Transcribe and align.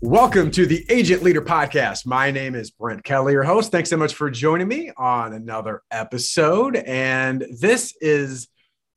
Welcome 0.00 0.52
to 0.52 0.64
the 0.64 0.86
Agent 0.88 1.24
Leader 1.24 1.42
Podcast. 1.42 2.06
My 2.06 2.30
name 2.30 2.54
is 2.54 2.70
Brent 2.70 3.02
Kelly, 3.02 3.32
your 3.32 3.42
host. 3.42 3.72
Thanks 3.72 3.90
so 3.90 3.96
much 3.96 4.14
for 4.14 4.30
joining 4.30 4.68
me 4.68 4.92
on 4.96 5.32
another 5.32 5.82
episode. 5.90 6.76
And 6.76 7.44
this 7.58 7.96
is 8.00 8.46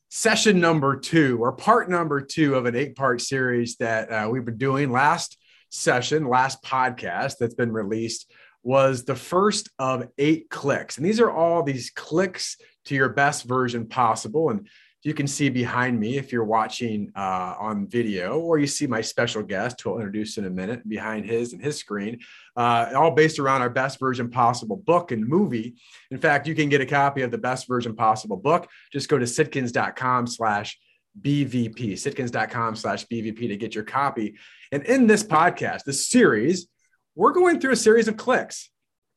session 0.10 0.60
number 0.60 0.96
two, 0.96 1.40
or 1.42 1.54
part 1.54 1.90
number 1.90 2.22
two 2.22 2.54
of 2.54 2.68
an 2.68 2.76
eight 2.76 2.96
part 2.96 3.20
series 3.20 3.78
that 3.78 4.12
uh, 4.12 4.30
we've 4.30 4.46
been 4.46 4.60
doing. 4.60 4.92
Last 4.92 5.40
session, 5.70 6.28
last 6.28 6.62
podcast 6.64 7.40
that's 7.40 7.56
been 7.56 7.72
released 7.72 8.32
was 8.62 9.04
the 9.04 9.16
first 9.16 9.70
of 9.80 10.08
eight 10.20 10.52
clicks. 10.52 10.98
And 10.98 11.06
these 11.06 11.20
are 11.20 11.32
all 11.32 11.64
these 11.64 11.90
clicks 11.90 12.58
to 12.86 12.94
your 12.94 13.10
best 13.10 13.46
version 13.46 13.88
possible. 13.88 14.52
And 14.52 14.68
you 15.04 15.14
can 15.16 15.26
see 15.26 15.50
behind 15.50 16.00
me 16.00 16.18
if 16.18 16.32
you're 16.32 16.44
watching 16.44 17.12
uh, 17.16 17.56
on 17.60 17.88
video, 17.88 18.40
or 18.40 18.60
you 18.60 18.68
see 18.68 18.86
my 18.86 19.02
special 19.02 19.42
guest, 19.42 19.82
who 19.82 19.92
I'll 19.92 19.98
introduce 19.98 20.38
in 20.38 20.46
a 20.46 20.50
minute, 20.50 20.88
behind 20.88 21.26
his 21.26 21.54
and 21.54 21.62
his 21.62 21.78
screen, 21.78 22.20
uh, 22.56 22.92
all 22.96 23.12
based 23.12 23.40
around 23.40 23.62
our 23.62 23.70
best 23.70 24.00
version 24.00 24.30
possible 24.30 24.78
book 24.78 25.12
and 25.12 25.28
movie. 25.28 25.76
In 26.12 26.20
fact, 26.20 26.48
you 26.48 26.54
can 26.54 26.70
get 26.70 26.82
a 26.82 26.86
copy 26.86 27.24
of 27.24 27.32
the 27.32 27.38
best 27.38 27.68
version 27.68 27.96
possible 27.96 28.38
book. 28.38 28.70
Just 28.94 29.10
go 29.10 29.18
to 29.18 29.26
sitkins.com 29.26 30.28
slash 30.28 30.80
BVP, 31.20 31.94
sitkins.com 31.94 32.76
slash 32.76 33.06
BVP 33.08 33.48
to 33.48 33.58
get 33.58 33.74
your 33.74 33.84
copy. 33.84 34.36
And 34.72 34.84
in 34.84 35.08
this 35.08 35.24
podcast, 35.24 35.84
this 35.84 36.08
series, 36.08 36.68
we're 37.16 37.34
going 37.34 37.60
through 37.60 37.74
a 37.74 37.78
series 37.78 38.08
of 38.08 38.18
clicks. 38.18 38.70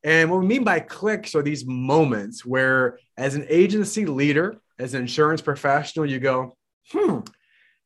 And 0.02 0.30
what 0.30 0.40
we 0.40 0.46
mean 0.46 0.64
by 0.64 0.80
clicks 0.80 1.34
are 1.34 1.42
these 1.42 1.64
moments 1.66 2.44
where, 2.44 2.98
as 3.16 3.34
an 3.34 3.46
agency 3.48 4.04
leader, 4.04 4.60
as 4.78 4.94
an 4.94 5.02
insurance 5.02 5.40
professional, 5.40 6.06
you 6.06 6.18
go, 6.18 6.56
hmm, 6.90 7.20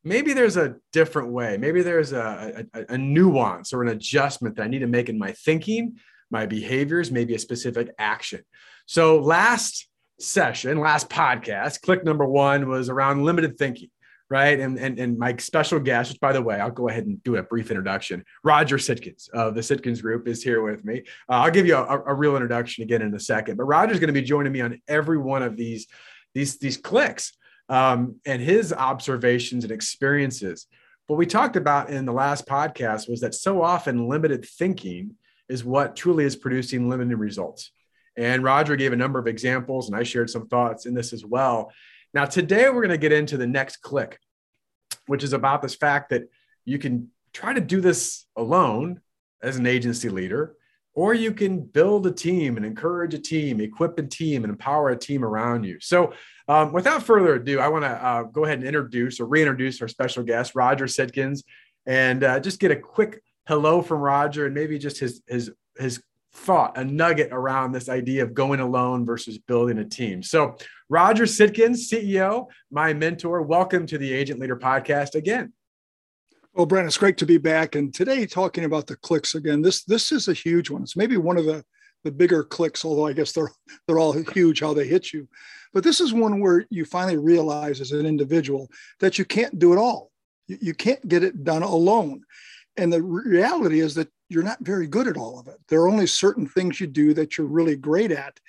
maybe 0.04 0.32
there's 0.32 0.56
a 0.56 0.76
different 0.92 1.30
way. 1.30 1.56
Maybe 1.58 1.82
there's 1.82 2.12
a, 2.12 2.64
a, 2.74 2.94
a, 2.94 2.98
nuance 2.98 3.72
or 3.72 3.82
an 3.82 3.88
adjustment 3.88 4.56
that 4.56 4.62
I 4.62 4.68
need 4.68 4.80
to 4.80 4.86
make 4.86 5.08
in 5.08 5.18
my 5.18 5.32
thinking, 5.32 5.98
my 6.30 6.46
behaviors, 6.46 7.10
maybe 7.10 7.34
a 7.34 7.38
specific 7.38 7.90
action. 7.98 8.42
So, 8.86 9.18
last 9.18 9.88
session, 10.18 10.78
last 10.78 11.08
podcast, 11.08 11.82
click 11.82 12.04
number 12.04 12.24
one 12.24 12.68
was 12.68 12.88
around 12.88 13.24
limited 13.24 13.58
thinking. 13.58 13.90
Right. 14.30 14.60
And, 14.60 14.78
and, 14.78 14.98
and 14.98 15.18
my 15.18 15.34
special 15.38 15.80
guest, 15.80 16.10
which 16.10 16.20
by 16.20 16.34
the 16.34 16.42
way, 16.42 16.60
I'll 16.60 16.70
go 16.70 16.90
ahead 16.90 17.06
and 17.06 17.22
do 17.22 17.36
a 17.36 17.42
brief 17.42 17.70
introduction. 17.70 18.22
Roger 18.44 18.76
Sitkins 18.76 19.30
of 19.30 19.54
the 19.54 19.62
Sitkins 19.62 20.02
Group 20.02 20.28
is 20.28 20.42
here 20.42 20.60
with 20.60 20.84
me. 20.84 21.04
Uh, 21.30 21.36
I'll 21.36 21.50
give 21.50 21.66
you 21.66 21.76
a, 21.76 22.02
a 22.08 22.14
real 22.14 22.36
introduction 22.36 22.84
again 22.84 23.00
in 23.00 23.14
a 23.14 23.20
second, 23.20 23.56
but 23.56 23.64
Roger's 23.64 23.98
going 23.98 24.08
to 24.08 24.12
be 24.12 24.20
joining 24.20 24.52
me 24.52 24.60
on 24.60 24.82
every 24.86 25.16
one 25.16 25.42
of 25.42 25.56
these 25.56 25.86
these 26.34 26.58
these 26.58 26.76
clicks 26.76 27.32
um, 27.68 28.16
and 28.24 28.40
his 28.40 28.72
observations 28.72 29.64
and 29.64 29.72
experiences. 29.72 30.66
What 31.06 31.16
we 31.16 31.26
talked 31.26 31.56
about 31.56 31.90
in 31.90 32.04
the 32.04 32.12
last 32.12 32.46
podcast 32.46 33.08
was 33.08 33.20
that 33.20 33.34
so 33.34 33.62
often 33.62 34.08
limited 34.08 34.44
thinking 34.44 35.14
is 35.48 35.64
what 35.64 35.96
truly 35.96 36.24
is 36.24 36.36
producing 36.36 36.88
limited 36.88 37.16
results. 37.16 37.70
And 38.16 38.42
Roger 38.42 38.76
gave 38.76 38.92
a 38.92 38.96
number 38.96 39.18
of 39.18 39.26
examples, 39.26 39.88
and 39.88 39.96
I 39.96 40.02
shared 40.02 40.28
some 40.28 40.48
thoughts 40.48 40.86
in 40.86 40.94
this 40.94 41.12
as 41.12 41.24
well. 41.24 41.72
Now, 42.12 42.24
today 42.24 42.68
we're 42.68 42.82
going 42.82 42.88
to 42.90 42.98
get 42.98 43.12
into 43.12 43.36
the 43.36 43.46
next 43.46 43.78
click, 43.78 44.18
which 45.06 45.22
is 45.22 45.32
about 45.32 45.62
this 45.62 45.76
fact 45.76 46.10
that 46.10 46.24
you 46.64 46.78
can 46.78 47.10
try 47.32 47.52
to 47.52 47.60
do 47.60 47.80
this 47.80 48.26
alone 48.36 49.00
as 49.42 49.56
an 49.56 49.66
agency 49.66 50.08
leader, 50.08 50.56
or 50.98 51.14
you 51.14 51.32
can 51.32 51.60
build 51.60 52.04
a 52.08 52.10
team 52.10 52.56
and 52.56 52.66
encourage 52.66 53.14
a 53.14 53.20
team, 53.20 53.60
equip 53.60 53.96
a 54.00 54.02
team, 54.02 54.42
and 54.42 54.50
empower 54.50 54.90
a 54.90 54.98
team 54.98 55.24
around 55.24 55.62
you. 55.62 55.78
So, 55.78 56.12
um, 56.48 56.72
without 56.72 57.04
further 57.04 57.36
ado, 57.36 57.60
I 57.60 57.68
want 57.68 57.84
to 57.84 57.90
uh, 57.90 58.22
go 58.24 58.44
ahead 58.44 58.58
and 58.58 58.66
introduce 58.66 59.20
or 59.20 59.26
reintroduce 59.26 59.80
our 59.80 59.86
special 59.86 60.24
guest, 60.24 60.56
Roger 60.56 60.86
Sitkins, 60.86 61.44
and 61.86 62.24
uh, 62.24 62.40
just 62.40 62.58
get 62.58 62.72
a 62.72 62.76
quick 62.76 63.22
hello 63.46 63.80
from 63.80 64.00
Roger 64.00 64.46
and 64.46 64.54
maybe 64.56 64.76
just 64.76 64.98
his 64.98 65.22
his 65.28 65.52
his 65.78 66.02
thought, 66.32 66.76
a 66.76 66.84
nugget 66.84 67.28
around 67.30 67.70
this 67.70 67.88
idea 67.88 68.24
of 68.24 68.34
going 68.34 68.58
alone 68.58 69.06
versus 69.06 69.38
building 69.38 69.78
a 69.78 69.84
team. 69.84 70.20
So, 70.20 70.56
Roger 70.88 71.26
Sitkins, 71.26 71.92
CEO, 71.92 72.46
my 72.72 72.92
mentor, 72.92 73.42
welcome 73.42 73.86
to 73.86 73.98
the 73.98 74.12
Agent 74.12 74.40
Leader 74.40 74.56
Podcast 74.56 75.14
again. 75.14 75.52
Well, 76.58 76.66
Brent, 76.66 76.88
it's 76.88 76.98
great 76.98 77.16
to 77.18 77.24
be 77.24 77.38
back. 77.38 77.76
And 77.76 77.94
today, 77.94 78.26
talking 78.26 78.64
about 78.64 78.88
the 78.88 78.96
clicks 78.96 79.36
again. 79.36 79.62
This 79.62 79.84
this 79.84 80.10
is 80.10 80.26
a 80.26 80.32
huge 80.32 80.70
one. 80.70 80.82
It's 80.82 80.96
maybe 80.96 81.16
one 81.16 81.36
of 81.38 81.44
the 81.44 81.64
the 82.02 82.10
bigger 82.10 82.42
clicks, 82.42 82.84
although 82.84 83.06
I 83.06 83.12
guess 83.12 83.30
they're 83.30 83.52
they're 83.86 84.00
all 84.00 84.12
huge 84.34 84.58
how 84.58 84.74
they 84.74 84.84
hit 84.84 85.12
you. 85.12 85.28
But 85.72 85.84
this 85.84 86.00
is 86.00 86.12
one 86.12 86.40
where 86.40 86.66
you 86.68 86.84
finally 86.84 87.16
realize 87.16 87.80
as 87.80 87.92
an 87.92 88.06
individual 88.06 88.68
that 88.98 89.20
you 89.20 89.24
can't 89.24 89.60
do 89.60 89.72
it 89.72 89.78
all. 89.78 90.10
You, 90.48 90.58
you 90.60 90.74
can't 90.74 91.06
get 91.06 91.22
it 91.22 91.44
done 91.44 91.62
alone. 91.62 92.22
And 92.76 92.92
the 92.92 93.04
reality 93.04 93.78
is 93.78 93.94
that 93.94 94.08
you're 94.28 94.42
not 94.42 94.58
very 94.60 94.88
good 94.88 95.06
at 95.06 95.16
all 95.16 95.38
of 95.38 95.46
it. 95.46 95.58
There 95.68 95.82
are 95.82 95.88
only 95.88 96.08
certain 96.08 96.48
things 96.48 96.80
you 96.80 96.88
do 96.88 97.14
that 97.14 97.38
you're 97.38 97.46
really 97.46 97.76
great 97.76 98.10
at. 98.10 98.40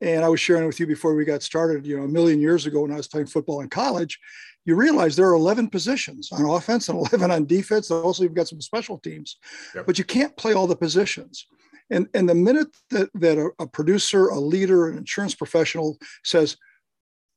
And 0.00 0.24
I 0.24 0.28
was 0.28 0.40
sharing 0.40 0.66
with 0.66 0.80
you 0.80 0.88
before 0.88 1.14
we 1.14 1.24
got 1.24 1.44
started, 1.44 1.86
you 1.86 1.96
know, 1.96 2.02
a 2.02 2.08
million 2.08 2.40
years 2.40 2.66
ago 2.66 2.82
when 2.82 2.90
I 2.90 2.96
was 2.96 3.06
playing 3.06 3.28
football 3.28 3.60
in 3.60 3.68
college, 3.68 4.18
you 4.64 4.74
realize 4.74 5.14
there 5.14 5.28
are 5.28 5.34
11 5.34 5.68
positions 5.68 6.30
on 6.32 6.44
offense 6.44 6.88
and 6.88 6.98
11 7.12 7.30
on 7.30 7.44
defense. 7.46 7.90
Also, 7.90 8.22
you've 8.22 8.34
got 8.34 8.48
some 8.48 8.60
special 8.60 8.98
teams, 8.98 9.36
yep. 9.74 9.86
but 9.86 9.98
you 9.98 10.04
can't 10.04 10.36
play 10.36 10.54
all 10.54 10.66
the 10.66 10.76
positions. 10.76 11.46
And, 11.90 12.08
and 12.14 12.28
the 12.28 12.34
minute 12.34 12.68
that, 12.90 13.10
that 13.14 13.38
a, 13.38 13.50
a 13.62 13.66
producer, 13.66 14.28
a 14.28 14.40
leader, 14.40 14.88
an 14.88 14.96
insurance 14.96 15.34
professional 15.34 15.98
says, 16.22 16.56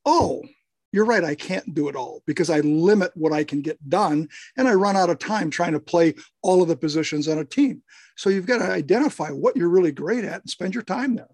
Oh, 0.06 0.42
you're 0.94 1.06
right, 1.06 1.24
I 1.24 1.36
can't 1.36 1.76
do 1.76 1.90
it 1.90 1.98
all 1.98 2.24
because 2.26 2.50
I 2.50 2.62
limit 2.62 3.12
what 3.16 3.34
I 3.34 3.44
can 3.44 3.62
get 3.62 3.90
done 3.90 4.30
and 4.56 4.70
I 4.70 4.74
run 4.74 4.96
out 4.96 5.10
of 5.10 5.20
time 5.20 5.50
trying 5.50 5.74
to 5.74 5.82
play 5.82 6.16
all 6.42 6.62
of 6.62 6.70
the 6.70 6.78
positions 6.78 7.28
on 7.28 7.40
a 7.40 7.46
team. 7.46 7.84
So 8.16 8.30
you've 8.30 8.46
got 8.46 8.60
to 8.60 8.72
identify 8.72 9.30
what 9.30 9.58
you're 9.58 9.70
really 9.70 9.92
great 9.92 10.24
at 10.24 10.42
and 10.42 10.50
spend 10.50 10.74
your 10.74 10.84
time 10.84 11.16
there. 11.16 11.28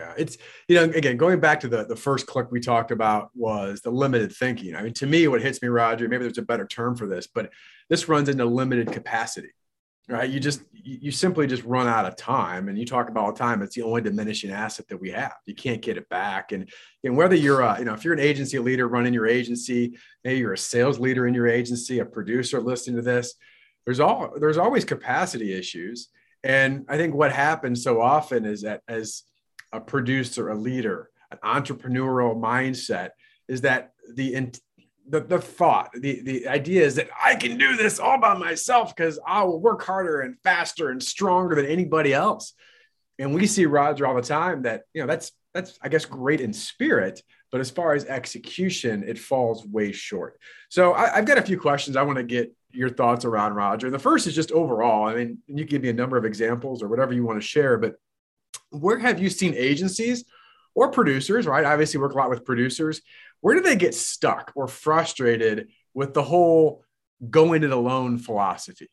Yeah, 0.00 0.14
it's 0.16 0.38
you 0.66 0.76
know 0.76 0.84
again 0.84 1.18
going 1.18 1.40
back 1.40 1.60
to 1.60 1.68
the 1.68 1.84
the 1.84 1.94
first 1.94 2.26
click 2.26 2.50
we 2.50 2.58
talked 2.58 2.90
about 2.90 3.30
was 3.34 3.82
the 3.82 3.90
limited 3.90 4.32
thinking. 4.32 4.74
I 4.74 4.82
mean, 4.82 4.94
to 4.94 5.06
me, 5.06 5.28
what 5.28 5.42
hits 5.42 5.60
me, 5.60 5.68
Roger, 5.68 6.08
maybe 6.08 6.24
there's 6.24 6.38
a 6.38 6.42
better 6.42 6.66
term 6.66 6.96
for 6.96 7.06
this, 7.06 7.26
but 7.26 7.50
this 7.90 8.08
runs 8.08 8.30
into 8.30 8.46
limited 8.46 8.90
capacity, 8.92 9.50
right? 10.08 10.30
You 10.30 10.40
just 10.40 10.62
you 10.72 11.10
simply 11.10 11.46
just 11.46 11.64
run 11.64 11.86
out 11.86 12.06
of 12.06 12.16
time, 12.16 12.70
and 12.70 12.78
you 12.78 12.86
talk 12.86 13.10
about 13.10 13.24
all 13.24 13.32
the 13.32 13.38
time. 13.38 13.60
It's 13.60 13.74
the 13.74 13.82
only 13.82 14.00
diminishing 14.00 14.50
asset 14.50 14.88
that 14.88 15.02
we 15.02 15.10
have. 15.10 15.34
You 15.44 15.54
can't 15.54 15.82
get 15.82 15.98
it 15.98 16.08
back, 16.08 16.52
and 16.52 16.70
and 17.04 17.14
whether 17.14 17.34
you're 17.34 17.60
a 17.60 17.78
you 17.78 17.84
know 17.84 17.92
if 17.92 18.02
you're 18.02 18.14
an 18.14 18.20
agency 18.20 18.58
leader 18.58 18.88
running 18.88 19.12
your 19.12 19.26
agency, 19.26 19.98
maybe 20.24 20.40
you're 20.40 20.54
a 20.54 20.58
sales 20.58 20.98
leader 20.98 21.26
in 21.26 21.34
your 21.34 21.46
agency, 21.46 21.98
a 21.98 22.06
producer 22.06 22.58
listening 22.58 22.96
to 22.96 23.02
this, 23.02 23.34
there's 23.84 24.00
all 24.00 24.32
there's 24.40 24.56
always 24.56 24.86
capacity 24.86 25.52
issues. 25.52 26.08
And 26.42 26.86
I 26.88 26.96
think 26.96 27.14
what 27.14 27.32
happens 27.32 27.84
so 27.84 28.00
often 28.00 28.46
is 28.46 28.62
that 28.62 28.80
as 28.88 29.24
a 29.72 29.80
producer, 29.80 30.50
a 30.50 30.54
leader, 30.54 31.10
an 31.30 31.38
entrepreneurial 31.44 32.38
mindset 32.38 33.10
is 33.48 33.62
that 33.62 33.92
the 34.14 34.34
the, 35.10 35.20
the 35.20 35.40
thought, 35.40 35.90
the, 35.92 36.22
the 36.22 36.48
idea 36.48 36.84
is 36.84 36.94
that 36.94 37.08
I 37.20 37.34
can 37.34 37.58
do 37.58 37.76
this 37.76 37.98
all 37.98 38.20
by 38.20 38.34
myself 38.34 38.94
because 38.94 39.18
I 39.26 39.42
will 39.42 39.60
work 39.60 39.82
harder 39.82 40.20
and 40.20 40.36
faster 40.44 40.90
and 40.90 41.02
stronger 41.02 41.56
than 41.56 41.66
anybody 41.66 42.14
else. 42.14 42.54
And 43.18 43.34
we 43.34 43.48
see 43.48 43.66
Roger 43.66 44.06
all 44.06 44.14
the 44.14 44.22
time 44.22 44.62
that, 44.62 44.82
you 44.94 45.02
know, 45.02 45.08
that's, 45.08 45.32
that's, 45.52 45.76
I 45.82 45.88
guess, 45.88 46.04
great 46.04 46.40
in 46.40 46.52
spirit, 46.52 47.22
but 47.50 47.60
as 47.60 47.70
far 47.70 47.92
as 47.92 48.04
execution, 48.04 49.02
it 49.04 49.18
falls 49.18 49.66
way 49.66 49.90
short. 49.90 50.38
So 50.68 50.94
I, 50.94 51.16
have 51.16 51.26
got 51.26 51.38
a 51.38 51.42
few 51.42 51.58
questions 51.58 51.96
I 51.96 52.02
want 52.02 52.18
to 52.18 52.24
get 52.24 52.54
your 52.70 52.88
thoughts 52.88 53.24
around 53.24 53.54
Roger. 53.54 53.90
The 53.90 53.98
first 53.98 54.28
is 54.28 54.34
just 54.34 54.52
overall. 54.52 55.08
I 55.08 55.16
mean, 55.16 55.38
you 55.48 55.64
give 55.64 55.82
me 55.82 55.88
a 55.88 55.94
number 55.94 56.16
of 56.16 56.24
examples 56.24 56.84
or 56.84 56.88
whatever 56.88 57.12
you 57.12 57.24
want 57.24 57.40
to 57.40 57.46
share, 57.46 57.78
but 57.78 57.96
where 58.70 58.98
have 58.98 59.20
you 59.20 59.30
seen 59.30 59.54
agencies 59.54 60.24
or 60.74 60.90
producers, 60.90 61.46
right? 61.46 61.64
I 61.64 61.72
obviously 61.72 62.00
work 62.00 62.12
a 62.12 62.16
lot 62.16 62.30
with 62.30 62.44
producers. 62.44 63.02
Where 63.40 63.54
do 63.54 63.60
they 63.60 63.76
get 63.76 63.94
stuck 63.94 64.52
or 64.54 64.68
frustrated 64.68 65.68
with 65.94 66.14
the 66.14 66.22
whole 66.22 66.84
going 67.28 67.64
it 67.64 67.72
alone 67.72 68.18
philosophy? 68.18 68.88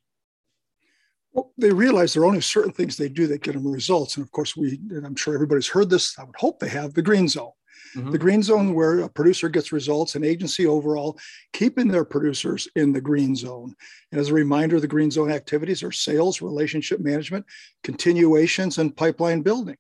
Well, 1.32 1.52
they 1.58 1.72
realize 1.72 2.14
there 2.14 2.24
are 2.24 2.28
only 2.28 2.42
certain 2.42 2.72
things 2.72 2.98
they 2.98 3.10
do 3.10 3.28
that 3.28 3.44
get 3.44 3.54
them 3.54 3.72
results. 3.72 4.18
And 4.18 4.26
of 4.26 4.32
course, 4.32 4.56
we, 4.56 4.80
and 4.90 5.06
I'm 5.06 5.16
sure 5.16 5.36
everybody's 5.36 5.68
heard 5.68 5.90
this, 5.90 6.18
I 6.18 6.24
would 6.24 6.36
hope 6.36 6.60
they 6.60 6.70
have 6.70 6.94
the 6.94 7.02
green 7.02 7.28
zone. 7.28 7.52
Mm-hmm. 7.96 8.12
The 8.12 8.18
green 8.18 8.44
zone, 8.44 8.74
where 8.74 9.00
a 9.00 9.10
producer 9.10 9.50
gets 9.50 9.72
results, 9.72 10.16
an 10.16 10.24
agency 10.24 10.68
overall 10.68 11.18
keeping 11.54 11.88
their 11.88 12.06
producers 12.06 12.68
in 12.76 12.94
the 12.94 13.02
green 13.02 13.36
zone. 13.36 13.76
And 14.12 14.22
as 14.22 14.30
a 14.30 14.34
reminder, 14.34 14.80
the 14.80 14.88
green 14.88 15.12
zone 15.12 15.32
activities 15.32 15.84
are 15.84 15.92
sales, 15.92 16.42
relationship 16.42 17.00
management, 17.00 17.46
continuations, 17.84 18.78
and 18.78 18.96
pipeline 18.96 19.42
building. 19.42 19.78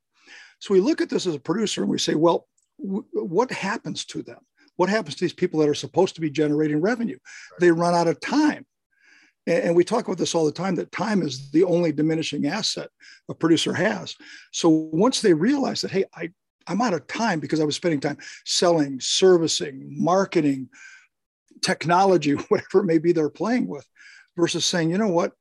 So 0.59 0.73
we 0.73 0.79
look 0.79 1.01
at 1.01 1.09
this 1.09 1.27
as 1.27 1.35
a 1.35 1.39
producer 1.39 1.81
and 1.81 1.91
we 1.91 1.99
say, 1.99 2.15
well, 2.15 2.47
w- 2.79 3.05
what 3.13 3.51
happens 3.51 4.05
to 4.05 4.23
them? 4.23 4.39
What 4.75 4.89
happens 4.89 5.15
to 5.15 5.23
these 5.23 5.33
people 5.33 5.59
that 5.59 5.69
are 5.69 5.75
supposed 5.75 6.15
to 6.15 6.21
be 6.21 6.29
generating 6.29 6.81
revenue? 6.81 7.17
Right. 7.51 7.59
They 7.59 7.71
run 7.71 7.95
out 7.95 8.07
of 8.07 8.19
time. 8.19 8.65
And 9.47 9.77
we 9.77 9.85
talk 9.85 10.05
about 10.05 10.17
this 10.17 10.35
all 10.35 10.45
the 10.45 10.51
time 10.51 10.75
that 10.75 10.91
time 10.91 11.21
is 11.21 11.51
the 11.51 11.63
only 11.63 11.93
diminishing 11.93 12.47
asset 12.47 12.89
a 13.29 13.33
producer 13.33 13.73
has. 13.73 14.13
So 14.51 14.67
once 14.67 15.21
they 15.21 15.33
realize 15.33 15.79
that, 15.81 15.91
hey, 15.91 16.03
I, 16.13 16.31
I'm 16.67 16.81
out 16.81 16.93
of 16.93 17.07
time 17.07 17.39
because 17.39 17.59
I 17.59 17.65
was 17.65 17.75
spending 17.75 17.99
time 17.99 18.17
selling, 18.45 18.99
servicing, 18.99 19.85
marketing, 19.89 20.69
technology, 21.61 22.31
whatever 22.49 22.79
it 22.79 22.85
may 22.85 22.97
be 22.97 23.11
they're 23.11 23.29
playing 23.29 23.67
with, 23.67 23.85
versus 24.35 24.65
saying, 24.65 24.91
you 24.91 24.97
know 24.97 25.07
what, 25.07 25.33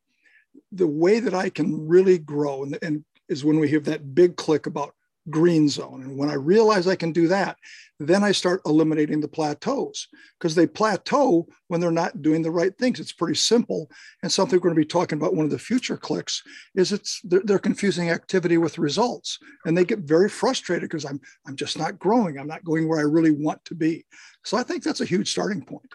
the 0.73 0.87
way 0.87 1.20
that 1.20 1.34
I 1.34 1.50
can 1.50 1.88
really 1.88 2.19
grow 2.19 2.62
and, 2.62 2.78
and 2.82 3.05
is 3.28 3.44
when 3.44 3.58
we 3.58 3.70
have 3.70 3.84
that 3.84 4.14
big 4.14 4.37
click 4.37 4.67
about 4.67 4.94
green 5.31 5.69
zone. 5.69 6.02
And 6.02 6.17
when 6.17 6.31
I 6.31 6.34
realize 6.34 6.87
I 6.87 6.96
can 6.96 7.12
do 7.12 7.28
that, 7.28 7.56
then 7.99 8.23
I 8.23 8.32
start 8.32 8.61
eliminating 8.67 9.20
the 9.20 9.28
plateaus 9.28 10.08
because 10.38 10.55
they 10.55 10.67
plateau 10.67 11.46
when 11.69 11.81
they're 11.81 11.90
not 11.90 12.20
doing 12.20 12.43
the 12.43 12.50
right 12.50 12.76
things. 12.76 13.00
It's 13.00 13.12
pretty 13.12 13.37
simple. 13.37 13.90
And 14.23 14.31
something 14.31 14.58
we're 14.58 14.64
going 14.64 14.75
to 14.75 14.81
be 14.81 14.84
talking 14.84 15.19
about 15.19 15.34
one 15.34 15.46
of 15.46 15.50
the 15.50 15.58
future 15.58 15.96
clicks 15.96 16.43
is 16.75 16.93
it's 16.93 17.20
they're, 17.25 17.43
they're 17.44 17.58
confusing 17.58 18.11
activity 18.11 18.58
with 18.58 18.78
results. 18.78 19.38
And 19.64 19.76
they 19.76 19.84
get 19.84 20.00
very 20.00 20.28
frustrated 20.28 20.88
because 20.88 21.06
I'm 21.06 21.20
I'm 21.46 21.56
just 21.56 21.78
not 21.78 21.99
growing. 21.99 22.38
I'm 22.38 22.46
not 22.46 22.64
going 22.64 22.87
where 22.87 22.99
I 22.99 23.02
really 23.02 23.32
want 23.32 23.64
to 23.67 23.75
be. 23.75 24.05
So 24.44 24.56
I 24.56 24.62
think 24.62 24.82
that's 24.82 25.00
a 25.00 25.06
huge 25.06 25.31
starting 25.31 25.64
point. 25.64 25.90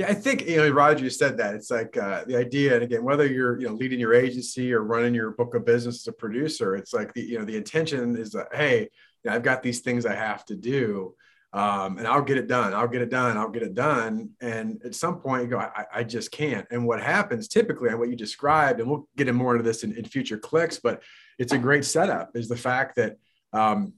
Yeah, 0.00 0.08
I 0.08 0.14
think 0.14 0.48
you 0.48 0.56
know, 0.56 0.70
Roger 0.70 1.10
said 1.10 1.36
that. 1.36 1.54
It's 1.54 1.70
like 1.70 1.94
uh, 1.94 2.24
the 2.26 2.34
idea, 2.34 2.72
and 2.72 2.82
again, 2.82 3.04
whether 3.04 3.26
you're 3.26 3.60
you 3.60 3.66
know 3.66 3.74
leading 3.74 4.00
your 4.00 4.14
agency 4.14 4.72
or 4.72 4.82
running 4.82 5.12
your 5.14 5.32
book 5.32 5.54
of 5.54 5.66
business 5.66 5.96
as 5.96 6.06
a 6.06 6.12
producer, 6.12 6.74
it's 6.74 6.94
like 6.94 7.12
the 7.12 7.20
you 7.20 7.38
know 7.38 7.44
the 7.44 7.54
intention 7.54 8.16
is 8.16 8.30
that 8.30 8.48
hey, 8.50 8.80
you 8.80 8.88
know, 9.26 9.34
I've 9.34 9.42
got 9.42 9.62
these 9.62 9.80
things 9.80 10.06
I 10.06 10.14
have 10.14 10.46
to 10.46 10.56
do, 10.56 11.14
um, 11.52 11.98
and 11.98 12.06
I'll 12.08 12.22
get 12.22 12.38
it 12.38 12.48
done. 12.48 12.72
I'll 12.72 12.88
get 12.88 13.02
it 13.02 13.10
done. 13.10 13.36
I'll 13.36 13.50
get 13.50 13.62
it 13.62 13.74
done. 13.74 14.30
And 14.40 14.80
at 14.86 14.94
some 14.94 15.20
point, 15.20 15.42
you 15.42 15.50
go, 15.50 15.58
I, 15.58 15.84
I 15.92 16.02
just 16.02 16.32
can't. 16.32 16.66
And 16.70 16.86
what 16.86 17.02
happens 17.02 17.46
typically, 17.46 17.90
and 17.90 17.98
what 17.98 18.08
you 18.08 18.16
described, 18.16 18.80
and 18.80 18.88
we'll 18.88 19.06
get 19.18 19.28
in 19.28 19.34
more 19.34 19.52
into 19.52 19.64
this 19.64 19.84
in, 19.84 19.94
in 19.94 20.06
future 20.06 20.38
clicks, 20.38 20.78
but 20.78 21.02
it's 21.38 21.52
a 21.52 21.58
great 21.58 21.84
setup. 21.84 22.30
Is 22.34 22.48
the 22.48 22.56
fact 22.56 22.96
that 22.96 23.18
um, 23.52 23.92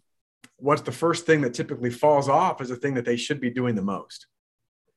what's 0.56 0.82
the 0.82 0.90
first 0.90 1.26
thing 1.26 1.42
that 1.42 1.54
typically 1.54 1.90
falls 1.90 2.28
off 2.28 2.60
is 2.60 2.70
the 2.70 2.76
thing 2.76 2.94
that 2.94 3.04
they 3.04 3.16
should 3.16 3.40
be 3.40 3.50
doing 3.50 3.76
the 3.76 3.82
most 3.82 4.26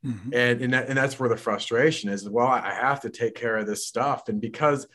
Mm-hmm. 0.06 0.34
And, 0.34 0.62
and, 0.62 0.74
that, 0.74 0.88
and 0.88 0.98
that's 0.98 1.19
where 1.19 1.30
the 1.30 1.38
frustration 1.38 2.10
is. 2.10 2.30
Well, 2.30 2.48
I 2.48 2.74
have 2.74 3.02
to 3.02 3.10
take 3.10 3.36
care 3.36 3.57
of 3.57 3.66
this 3.66 3.88
stuff. 3.88 4.30
And 4.30 4.40
because 4.40 4.88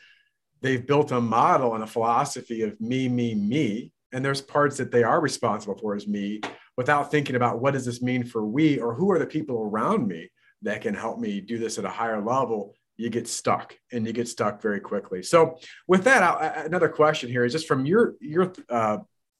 they've 0.61 0.85
built 0.85 1.11
a 1.11 1.19
model 1.19 1.75
and 1.75 1.83
a 1.83 1.87
philosophy 1.87 2.61
of 2.61 2.79
me, 2.79 3.09
me, 3.09 3.35
me, 3.35 3.91
and 4.13 4.23
there's 4.23 4.41
parts 4.41 4.77
that 4.77 4.91
they 4.91 5.03
are 5.03 5.21
responsible 5.21 5.77
for 5.77 5.95
as 5.95 6.07
me 6.07 6.41
without 6.77 7.11
thinking 7.11 7.35
about 7.35 7.59
what 7.59 7.73
does 7.73 7.85
this 7.85 8.01
mean 8.01 8.23
for 8.23 8.45
we 8.45 8.79
or 8.79 8.93
who 8.93 9.11
are 9.11 9.19
the 9.19 9.25
people 9.25 9.61
around 9.61 10.07
me 10.07 10.29
that 10.61 10.81
can 10.81 10.93
help 10.93 11.19
me 11.19 11.41
do 11.41 11.57
this 11.57 11.77
at 11.77 11.85
a 11.85 11.89
higher 11.89 12.21
level 12.21 12.75
you 12.97 13.09
get 13.09 13.27
stuck 13.27 13.75
and 13.91 14.05
you 14.05 14.13
get 14.13 14.27
stuck 14.27 14.61
very 14.61 14.79
quickly 14.79 15.23
so 15.23 15.57
with 15.87 16.03
that 16.03 16.23
I, 16.23 16.63
another 16.65 16.89
question 16.89 17.29
here 17.29 17.45
is 17.45 17.53
just 17.53 17.67
from 17.67 17.85
your 17.85 18.15
your 18.19 18.53
uh, 18.69 18.97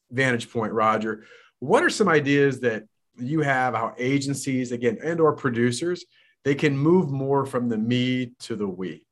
vantage 0.09 0.49
point 0.51 0.73
roger 0.73 1.25
what 1.59 1.83
are 1.83 1.89
some 1.89 2.07
ideas 2.07 2.61
that 2.61 2.83
you 3.17 3.41
have 3.41 3.73
how 3.73 3.93
agencies 3.97 4.71
again 4.71 4.97
and 5.03 5.19
or 5.19 5.33
producers 5.33 6.05
they 6.43 6.55
can 6.55 6.75
move 6.75 7.11
more 7.11 7.45
from 7.45 7.69
the 7.69 7.77
me 7.77 8.31
to 8.39 8.55
the 8.55 8.67
we. 8.67 9.03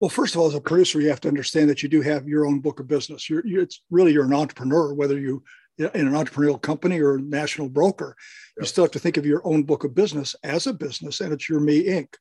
Well 0.00 0.10
first 0.10 0.34
of 0.34 0.40
all 0.40 0.46
as 0.46 0.54
a 0.54 0.60
producer 0.60 1.00
you 1.00 1.08
have 1.08 1.20
to 1.22 1.28
understand 1.28 1.70
that 1.70 1.82
you 1.82 1.88
do 1.88 2.00
have 2.02 2.28
your 2.28 2.46
own 2.46 2.60
book 2.60 2.80
of 2.80 2.88
business. 2.88 3.28
You're, 3.28 3.46
you're 3.46 3.62
it's 3.62 3.82
really 3.90 4.12
you're 4.12 4.24
an 4.24 4.34
entrepreneur 4.34 4.94
whether 4.94 5.18
you 5.18 5.42
in 5.78 6.06
an 6.06 6.12
entrepreneurial 6.12 6.60
company 6.60 7.00
or 7.00 7.16
a 7.16 7.22
national 7.22 7.70
broker. 7.70 8.14
Yep. 8.56 8.62
you 8.62 8.66
still 8.66 8.84
have 8.84 8.90
to 8.92 8.98
think 8.98 9.16
of 9.16 9.24
your 9.24 9.40
own 9.46 9.62
book 9.62 9.84
of 9.84 9.94
business 9.94 10.36
as 10.42 10.66
a 10.66 10.74
business 10.74 11.20
and 11.20 11.32
it's 11.32 11.48
your 11.48 11.60
me 11.60 11.84
inc 11.86 12.14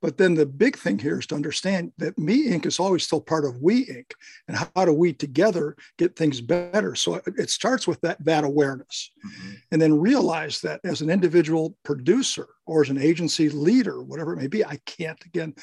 but 0.00 0.16
then 0.16 0.34
the 0.34 0.46
big 0.46 0.76
thing 0.76 0.98
here 0.98 1.18
is 1.18 1.26
to 1.26 1.34
understand 1.34 1.92
that 1.98 2.18
Me 2.18 2.48
Inc. 2.48 2.66
is 2.66 2.78
always 2.78 3.04
still 3.04 3.20
part 3.20 3.44
of 3.44 3.60
We 3.60 3.86
Inc. 3.86 4.12
And 4.46 4.56
how 4.56 4.84
do 4.84 4.92
we 4.92 5.12
together 5.12 5.76
get 5.96 6.16
things 6.16 6.40
better? 6.40 6.94
So 6.94 7.20
it 7.26 7.50
starts 7.50 7.86
with 7.86 8.00
that, 8.02 8.24
that 8.24 8.44
awareness. 8.44 9.10
Mm-hmm. 9.26 9.50
And 9.72 9.82
then 9.82 9.98
realize 9.98 10.60
that 10.60 10.80
as 10.84 11.00
an 11.00 11.10
individual 11.10 11.76
producer 11.84 12.46
or 12.68 12.82
as 12.82 12.90
an 12.90 12.98
agency 12.98 13.48
leader, 13.48 14.02
whatever 14.02 14.34
it 14.34 14.36
may 14.36 14.46
be, 14.46 14.64
I 14.64 14.78
can't 14.84 15.20
again 15.24 15.54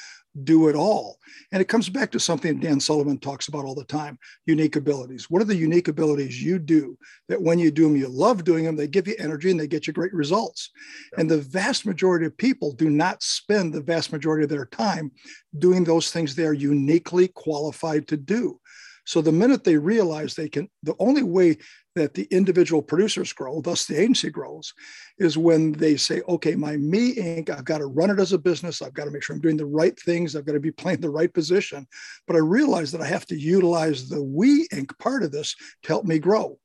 do 0.44 0.68
it 0.68 0.76
all. 0.76 1.20
And 1.52 1.62
it 1.62 1.68
comes 1.68 1.88
back 1.88 2.12
to 2.12 2.20
something 2.20 2.60
Dan 2.60 2.80
Sullivan 2.80 3.20
talks 3.20 3.48
about 3.48 3.64
all 3.64 3.76
the 3.76 3.86
time 3.86 4.18
unique 4.46 4.76
abilities. 4.76 5.30
What 5.30 5.42
are 5.42 5.46
the 5.46 5.56
unique 5.56 5.88
abilities 5.88 6.42
you 6.42 6.60
do 6.60 6.98
that 7.30 7.42
when 7.42 7.60
you 7.60 7.72
do 7.72 7.84
them, 7.84 7.96
you 7.96 8.08
love 8.08 8.44
doing 8.44 8.66
them, 8.66 8.76
they 8.76 8.88
give 8.88 9.08
you 9.08 9.16
energy 9.20 9.52
and 9.52 9.60
they 9.60 9.68
get 9.68 9.88
you 9.88 9.94
great 9.94 10.14
results? 10.14 10.72
Yeah. 11.14 11.22
And 11.22 11.32
the 11.32 11.42
vast 11.42 11.86
majority 11.86 12.26
of 12.26 12.36
people 12.36 12.74
do 12.74 12.90
not 12.90 13.22
spend 13.22 13.72
the 13.72 13.82
vast 13.82 14.12
majority 14.12 14.44
of 14.44 14.50
their 14.50 14.66
time 14.66 15.12
doing 15.60 15.84
those 15.84 16.12
things 16.12 16.34
they 16.36 16.46
are 16.46 16.54
uniquely 16.54 17.28
qualified 17.30 18.08
to 18.08 18.18
do. 18.18 18.60
So 19.06 19.22
the 19.22 19.32
minute 19.32 19.64
they 19.64 19.78
realize 19.78 20.34
they 20.34 20.50
can, 20.50 20.68
the 20.84 20.96
only 21.00 21.24
way 21.24 21.58
that 21.96 22.14
the 22.14 22.28
individual 22.32 22.82
producers 22.82 23.32
grow, 23.32 23.62
thus 23.62 23.86
the 23.86 24.00
agency 24.00 24.30
grows, 24.30 24.74
is 25.18 25.38
when 25.38 25.72
they 25.74 25.96
say, 25.96 26.22
okay, 26.28 26.56
my 26.56 26.76
Me 26.78 27.16
Inc., 27.16 27.50
I've 27.50 27.64
got 27.64 27.78
to 27.78 27.86
run 27.86 28.10
it 28.10 28.20
as 28.20 28.34
a 28.34 28.38
business. 28.38 28.82
I've 28.82 28.94
got 28.94 29.06
to 29.06 29.12
make 29.12 29.24
sure 29.24 29.36
I'm 29.36 29.42
doing 29.42 29.58
the 29.58 29.66
right 29.66 29.98
things. 30.02 30.36
I've 30.36 30.46
got 30.46 30.54
to 30.54 30.60
be 30.60 30.72
playing 30.72 31.02
the 31.02 31.10
right 31.10 31.34
position. 31.34 31.88
But 32.28 32.36
I 32.36 32.40
realize 32.40 32.92
that 32.92 33.02
I 33.02 33.08
have 33.08 33.26
to 33.28 33.40
utilize 33.40 34.10
the 34.10 34.22
We 34.22 34.68
Inc. 34.70 34.98
part 35.00 35.24
of 35.24 35.32
this 35.32 35.56
to 35.84 35.88
help 35.88 36.06
me 36.06 36.20
grow. 36.20 36.60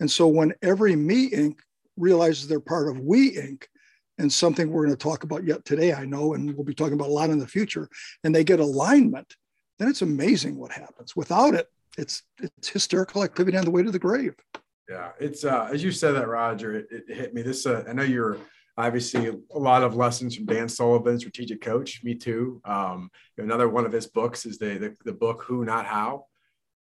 And 0.00 0.10
so 0.10 0.26
when 0.26 0.54
every 0.62 0.96
Me 0.96 1.30
Inc. 1.30 1.58
realizes 1.96 2.48
they're 2.48 2.58
part 2.58 2.88
of 2.88 2.98
We 2.98 3.36
Inc., 3.36 3.64
and 4.18 4.32
something 4.32 4.70
we're 4.70 4.84
going 4.84 4.96
to 4.96 5.02
talk 5.02 5.24
about 5.24 5.44
yet 5.44 5.64
today, 5.64 5.92
I 5.92 6.04
know, 6.04 6.34
and 6.34 6.54
we'll 6.54 6.64
be 6.64 6.74
talking 6.74 6.94
about 6.94 7.08
a 7.08 7.12
lot 7.12 7.30
in 7.30 7.38
the 7.38 7.46
future, 7.46 7.88
and 8.22 8.34
they 8.34 8.44
get 8.44 8.60
alignment, 8.60 9.34
then 9.78 9.88
it's 9.88 10.02
amazing 10.02 10.58
what 10.58 10.70
happens. 10.70 11.16
Without 11.16 11.54
it, 11.54 11.66
it's 11.98 12.22
it's 12.40 12.68
hysterical 12.68 13.22
activity 13.22 13.56
on 13.56 13.64
the 13.64 13.70
way 13.70 13.82
to 13.82 13.90
the 13.90 13.98
grave. 13.98 14.34
Yeah, 14.88 15.10
it's 15.20 15.44
uh, 15.44 15.68
as 15.72 15.82
you 15.82 15.92
said 15.92 16.12
that, 16.12 16.28
Roger. 16.28 16.74
It, 16.76 16.86
it 16.90 17.14
hit 17.14 17.34
me. 17.34 17.42
This 17.42 17.66
uh, 17.66 17.84
I 17.88 17.92
know 17.92 18.02
you're 18.02 18.38
obviously 18.76 19.28
a 19.28 19.58
lot 19.58 19.82
of 19.82 19.94
lessons 19.94 20.34
from 20.34 20.46
Dan 20.46 20.68
Sullivan, 20.68 21.18
strategic 21.18 21.60
coach. 21.60 22.02
Me 22.02 22.14
too. 22.14 22.60
Um, 22.64 23.10
another 23.38 23.68
one 23.68 23.86
of 23.86 23.92
his 23.92 24.06
books 24.06 24.46
is 24.46 24.58
the 24.58 24.78
the, 24.78 24.96
the 25.04 25.12
book 25.12 25.44
Who 25.46 25.64
Not 25.64 25.86
How. 25.86 26.26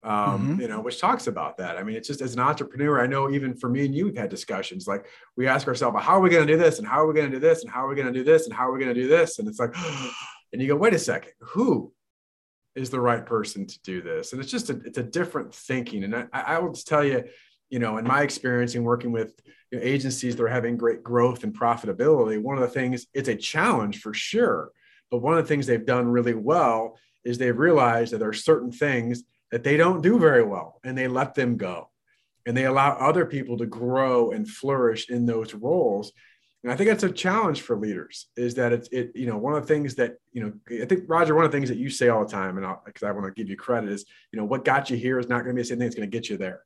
Um, 0.03 0.13
mm-hmm. 0.13 0.61
you 0.61 0.67
know, 0.67 0.81
which 0.81 0.99
talks 0.99 1.27
about 1.27 1.57
that. 1.57 1.77
I 1.77 1.83
mean, 1.83 1.95
it's 1.95 2.07
just 2.07 2.21
as 2.21 2.33
an 2.33 2.39
entrepreneur, 2.39 2.99
I 2.99 3.05
know 3.05 3.29
even 3.29 3.55
for 3.55 3.69
me 3.69 3.85
and 3.85 3.93
you, 3.93 4.05
we've 4.05 4.17
had 4.17 4.31
discussions 4.31 4.87
like 4.87 5.05
we 5.37 5.47
ask 5.47 5.67
ourselves, 5.67 5.95
how 6.01 6.13
are 6.13 6.19
we 6.19 6.31
going 6.31 6.45
to 6.45 6.51
do 6.51 6.57
this? 6.57 6.79
And 6.79 6.87
how 6.87 7.03
are 7.03 7.07
we 7.07 7.13
going 7.13 7.29
to 7.29 7.35
do 7.35 7.39
this? 7.39 7.61
And 7.63 7.71
how 7.71 7.85
are 7.85 7.89
we 7.89 7.95
going 7.95 8.11
to 8.11 8.13
do 8.13 8.23
this? 8.23 8.47
And 8.47 8.53
how 8.55 8.67
are 8.67 8.73
we 8.73 8.79
going 8.79 8.95
to 8.95 8.99
do 8.99 9.07
this? 9.07 9.37
And 9.37 9.47
it's 9.47 9.59
like, 9.59 9.75
and 10.53 10.59
you 10.59 10.67
go, 10.67 10.75
wait 10.75 10.95
a 10.95 10.99
second, 10.99 11.33
who? 11.41 11.93
Is 12.75 12.89
the 12.89 12.99
right 12.99 13.25
person 13.25 13.67
to 13.67 13.81
do 13.81 14.01
this. 14.01 14.31
And 14.31 14.41
it's 14.41 14.51
just 14.51 14.69
a, 14.69 14.79
it's 14.85 14.97
a 14.97 15.03
different 15.03 15.53
thinking. 15.53 16.03
And 16.03 16.15
I, 16.15 16.27
I 16.31 16.59
will 16.59 16.73
just 16.73 16.87
tell 16.87 17.03
you 17.03 17.23
you 17.69 17.79
know 17.79 17.97
in 17.97 18.05
my 18.05 18.21
experience 18.21 18.75
in 18.75 18.83
working 18.83 19.11
with 19.13 19.33
you 19.71 19.79
know, 19.79 19.83
agencies 19.83 20.35
that 20.35 20.43
are 20.43 20.49
having 20.49 20.77
great 20.77 21.01
growth 21.01 21.45
and 21.45 21.57
profitability 21.57 22.37
one 22.41 22.57
of 22.57 22.61
the 22.61 22.67
things 22.67 23.07
it's 23.13 23.29
a 23.29 23.35
challenge 23.35 24.01
for 24.01 24.13
sure. 24.13 24.71
But 25.09 25.21
one 25.21 25.37
of 25.37 25.43
the 25.43 25.47
things 25.47 25.67
they've 25.67 25.85
done 25.85 26.07
really 26.07 26.33
well 26.33 26.97
is 27.23 27.37
they've 27.37 27.57
realized 27.57 28.13
that 28.13 28.19
there 28.19 28.29
are 28.29 28.33
certain 28.33 28.71
things 28.71 29.23
that 29.51 29.63
they 29.63 29.77
don't 29.77 30.01
do 30.01 30.17
very 30.17 30.43
well 30.43 30.79
and 30.83 30.97
they 30.97 31.07
let 31.07 31.35
them 31.35 31.57
go. 31.57 31.89
And 32.45 32.57
they 32.57 32.65
allow 32.65 32.93
other 32.93 33.25
people 33.25 33.57
to 33.57 33.65
grow 33.65 34.31
and 34.31 34.47
flourish 34.47 35.09
in 35.09 35.25
those 35.25 35.53
roles 35.53 36.11
and 36.63 36.71
I 36.71 36.75
think 36.75 36.89
that's 36.89 37.03
a 37.03 37.11
challenge 37.11 37.61
for 37.61 37.75
leaders 37.75 38.27
is 38.37 38.55
that 38.55 38.71
it's, 38.71 38.87
it, 38.89 39.11
you 39.15 39.25
know, 39.25 39.37
one 39.37 39.53
of 39.55 39.61
the 39.63 39.67
things 39.67 39.95
that, 39.95 40.17
you 40.31 40.43
know, 40.43 40.53
I 40.81 40.85
think 40.85 41.05
Roger, 41.07 41.33
one 41.33 41.43
of 41.43 41.51
the 41.51 41.57
things 41.57 41.69
that 41.69 41.79
you 41.79 41.89
say 41.89 42.09
all 42.09 42.23
the 42.23 42.31
time, 42.31 42.57
and 42.57 42.75
because 42.85 43.03
I 43.03 43.11
want 43.11 43.25
to 43.25 43.31
give 43.31 43.49
you 43.49 43.57
credit 43.57 43.89
is, 43.89 44.05
you 44.31 44.37
know, 44.37 44.45
what 44.45 44.63
got 44.63 44.89
you 44.89 44.97
here 44.97 45.17
is 45.17 45.27
not 45.27 45.43
going 45.43 45.49
to 45.49 45.53
be 45.55 45.61
the 45.61 45.67
same 45.67 45.79
thing 45.79 45.87
that's 45.87 45.95
going 45.95 46.09
to 46.09 46.15
get 46.15 46.29
you 46.29 46.37
there. 46.37 46.61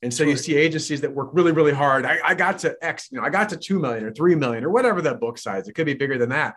And 0.00 0.12
so 0.12 0.24
you 0.24 0.36
see 0.36 0.54
agencies 0.56 1.00
that 1.02 1.14
work 1.14 1.30
really, 1.32 1.52
really 1.52 1.72
hard. 1.72 2.04
I, 2.04 2.18
I, 2.24 2.34
got 2.34 2.58
to 2.60 2.76
X, 2.82 3.08
you 3.10 3.18
know, 3.18 3.24
I 3.24 3.30
got 3.30 3.48
to 3.50 3.56
2 3.56 3.78
million 3.78 4.04
or 4.04 4.12
3 4.12 4.34
million 4.34 4.64
or 4.64 4.70
whatever 4.70 5.00
that 5.02 5.20
book 5.20 5.38
size, 5.38 5.66
it 5.68 5.72
could 5.72 5.86
be 5.86 5.94
bigger 5.94 6.18
than 6.18 6.30
that. 6.30 6.56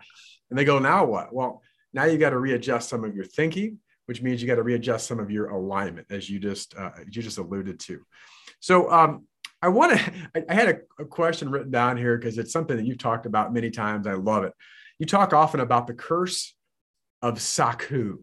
And 0.50 0.58
they 0.58 0.64
go, 0.64 0.78
now 0.78 1.04
what? 1.06 1.32
Well, 1.32 1.62
now 1.92 2.04
you 2.04 2.18
got 2.18 2.30
to 2.30 2.38
readjust 2.38 2.88
some 2.88 3.04
of 3.04 3.14
your 3.14 3.24
thinking, 3.24 3.78
which 4.06 4.20
means 4.20 4.42
you 4.42 4.48
got 4.48 4.56
to 4.56 4.62
readjust 4.62 5.06
some 5.06 5.18
of 5.18 5.30
your 5.30 5.48
alignment 5.48 6.08
as 6.10 6.28
you 6.28 6.38
just, 6.38 6.76
uh, 6.76 6.90
you 7.10 7.22
just 7.22 7.38
alluded 7.38 7.80
to. 7.80 8.00
So, 8.60 8.90
um, 8.90 9.27
I 9.62 9.68
want 9.68 9.98
to, 9.98 10.12
I 10.48 10.54
had 10.54 10.68
a, 10.68 11.02
a, 11.02 11.04
question 11.04 11.50
written 11.50 11.70
down 11.70 11.96
here 11.96 12.16
because 12.16 12.38
it's 12.38 12.52
something 12.52 12.76
that 12.76 12.86
you've 12.86 12.98
talked 12.98 13.26
about 13.26 13.52
many 13.52 13.70
times. 13.70 14.06
I 14.06 14.14
love 14.14 14.44
it. 14.44 14.52
You 14.98 15.06
talk 15.06 15.32
often 15.32 15.60
about 15.60 15.86
the 15.86 15.94
curse 15.94 16.54
of 17.22 17.40
Saku. 17.40 18.20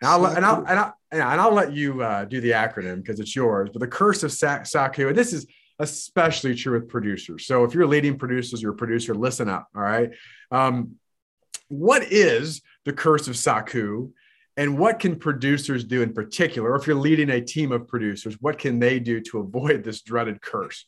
And 0.00 0.10
I'll, 0.10 0.26
and 0.26 0.44
I'll, 0.44 0.64
and 0.66 0.78
I'll, 0.78 0.94
and 1.12 1.22
I'll 1.22 1.52
let 1.52 1.72
you 1.72 2.02
uh, 2.02 2.24
do 2.24 2.40
the 2.40 2.50
acronym 2.52 2.96
because 2.96 3.20
it's 3.20 3.36
yours, 3.36 3.70
but 3.72 3.80
the 3.80 3.86
curse 3.86 4.24
of 4.24 4.32
Sa- 4.32 4.64
Saku, 4.64 5.08
and 5.08 5.16
this 5.16 5.32
is 5.32 5.46
especially 5.78 6.54
true 6.54 6.78
with 6.78 6.88
producers. 6.88 7.46
So 7.46 7.64
if 7.64 7.74
you're 7.74 7.86
leading 7.86 8.18
producers, 8.18 8.62
you're 8.62 8.72
a 8.72 8.76
producer, 8.76 9.14
listen 9.14 9.48
up. 9.48 9.68
All 9.76 9.82
right. 9.82 10.10
Um, 10.50 10.96
what 11.68 12.04
is 12.10 12.62
the 12.84 12.92
curse 12.92 13.28
of 13.28 13.36
Saku? 13.36 14.12
And 14.56 14.78
what 14.78 14.98
can 14.98 15.16
producers 15.16 15.84
do 15.84 16.02
in 16.02 16.12
particular, 16.12 16.72
or 16.72 16.76
if 16.76 16.86
you're 16.86 16.96
leading 16.96 17.30
a 17.30 17.40
team 17.40 17.72
of 17.72 17.88
producers, 17.88 18.36
what 18.40 18.58
can 18.58 18.78
they 18.78 19.00
do 19.00 19.20
to 19.22 19.38
avoid 19.38 19.82
this 19.82 20.02
dreaded 20.02 20.42
curse? 20.42 20.84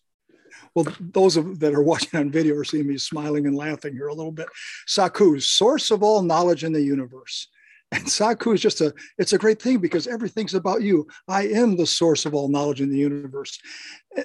Well, 0.75 0.87
those 1.00 1.37
of, 1.37 1.61
that 1.61 1.75
are 1.75 1.83
watching 1.83 2.18
on 2.18 2.30
video 2.30 2.56
are 2.56 2.64
seeing 2.64 2.87
me 2.87 2.99
smiling 2.99 3.47
and 3.47 3.56
laughing 3.56 3.94
here 3.94 4.09
a 4.09 4.14
little 4.14 4.33
bit. 4.33 4.49
Saku, 4.87 5.40
source 5.40 5.90
of 5.90 6.02
all 6.02 6.23
knowledge 6.23 6.64
in 6.64 6.73
the 6.73 6.83
universe. 6.83 7.49
And 7.92 8.09
Saku 8.09 8.52
is 8.52 8.61
just 8.61 8.80
a, 8.80 8.92
it's 9.18 9.35
a 9.35 9.38
great 9.38 9.62
thing 9.62 9.78
because 9.78 10.06
everything's 10.06 10.54
about 10.54 10.83
you. 10.83 11.06
I 11.28 11.47
am 11.47 11.76
the 11.76 11.87
source 11.87 12.26
of 12.26 12.35
all 12.35 12.49
knowledge 12.49 12.80
in 12.80 12.90
the 12.90 12.99
universe. 12.99 13.59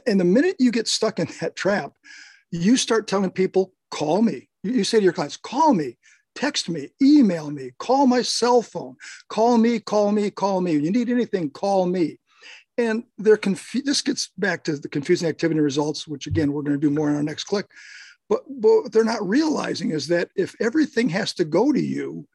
And 0.08 0.20
the 0.20 0.26
minute 0.26 0.56
you 0.60 0.72
get 0.72 0.88
stuck 0.88 1.20
in 1.20 1.28
that 1.40 1.56
trap, 1.56 1.94
you 2.52 2.78
start 2.78 3.08
telling 3.08 3.30
people, 3.30 3.74
call 3.92 4.22
me. 4.22 4.50
You 4.64 4.84
say 4.84 4.98
to 4.98 5.04
your 5.04 5.14
clients, 5.14 5.38
call 5.38 5.74
me 5.74 5.98
text 6.40 6.70
me, 6.70 6.88
email 7.02 7.52
me, 7.52 7.72
call 7.80 8.08
my 8.08 8.22
cell 8.22 8.62
phone, 8.62 8.96
call 9.28 9.58
me, 9.58 9.78
call 9.78 10.14
me, 10.14 10.32
call 10.32 10.62
me. 10.62 10.72
You 10.72 10.90
need 10.90 11.10
anything, 11.10 11.50
call 11.50 11.86
me. 11.86 12.18
And 12.78 13.04
they're 13.18 13.36
confused. 13.36 13.86
This 13.86 14.02
gets 14.02 14.30
back 14.38 14.64
to 14.64 14.78
the 14.78 14.88
confusing 14.88 15.28
activity 15.28 15.60
results, 15.60 16.08
which 16.08 16.28
again, 16.28 16.54
we're 16.54 16.62
going 16.62 16.80
to 16.80 16.88
do 16.88 16.96
more 16.96 17.10
in 17.10 17.18
our 17.18 17.24
next 17.24 17.44
click. 17.44 17.66
But, 18.30 18.44
but 18.48 18.84
what 18.84 18.92
they're 18.94 19.04
not 19.04 19.28
realizing 19.28 19.92
is 19.92 20.08
that 20.08 20.30
if 20.34 20.56
everything 20.62 21.10
has 21.10 21.34
to 21.34 21.44
go 21.44 21.74
to 21.74 21.82
you, 21.82 22.26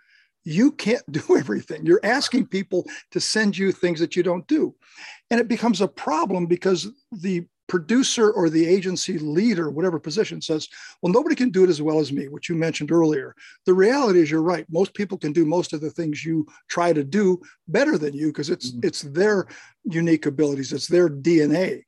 you 0.44 0.72
can't 0.72 1.04
do 1.10 1.22
everything. 1.38 1.86
You're 1.86 2.04
asking 2.04 2.48
people 2.48 2.84
to 3.12 3.20
send 3.20 3.56
you 3.56 3.72
things 3.72 4.00
that 4.00 4.16
you 4.16 4.22
don't 4.22 4.46
do. 4.46 4.74
And 5.30 5.40
it 5.40 5.48
becomes 5.48 5.80
a 5.80 5.88
problem 5.88 6.44
because 6.44 6.88
the 7.10 7.46
producer 7.66 8.30
or 8.30 8.50
the 8.50 8.66
agency 8.66 9.18
leader, 9.18 9.70
whatever 9.70 9.98
position, 9.98 10.40
says, 10.40 10.68
Well, 11.00 11.12
nobody 11.12 11.34
can 11.34 11.50
do 11.50 11.64
it 11.64 11.70
as 11.70 11.80
well 11.80 11.98
as 11.98 12.12
me, 12.12 12.28
which 12.28 12.48
you 12.48 12.54
mentioned 12.54 12.92
earlier. 12.92 13.34
The 13.66 13.74
reality 13.74 14.20
is, 14.20 14.30
you're 14.30 14.42
right. 14.42 14.66
Most 14.70 14.94
people 14.94 15.18
can 15.18 15.32
do 15.32 15.44
most 15.44 15.72
of 15.72 15.80
the 15.80 15.90
things 15.90 16.24
you 16.24 16.46
try 16.68 16.92
to 16.92 17.04
do 17.04 17.40
better 17.68 17.98
than 17.98 18.14
you 18.14 18.28
because 18.28 18.50
it's, 18.50 18.70
mm-hmm. 18.70 18.86
it's 18.86 19.02
their 19.02 19.46
unique 19.84 20.26
abilities, 20.26 20.72
it's 20.72 20.88
their 20.88 21.08
DNA. 21.08 21.84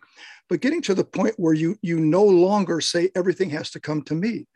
But 0.49 0.61
getting 0.61 0.83
to 0.83 0.95
the 0.95 1.05
point 1.05 1.35
where 1.39 1.55
you, 1.55 1.77
you 1.83 1.99
no 1.99 2.25
longer 2.25 2.81
say 2.81 3.11
everything 3.15 3.51
has 3.51 3.71
to 3.73 3.81
come 3.81 4.03
to 4.03 4.15
me. 4.15 4.47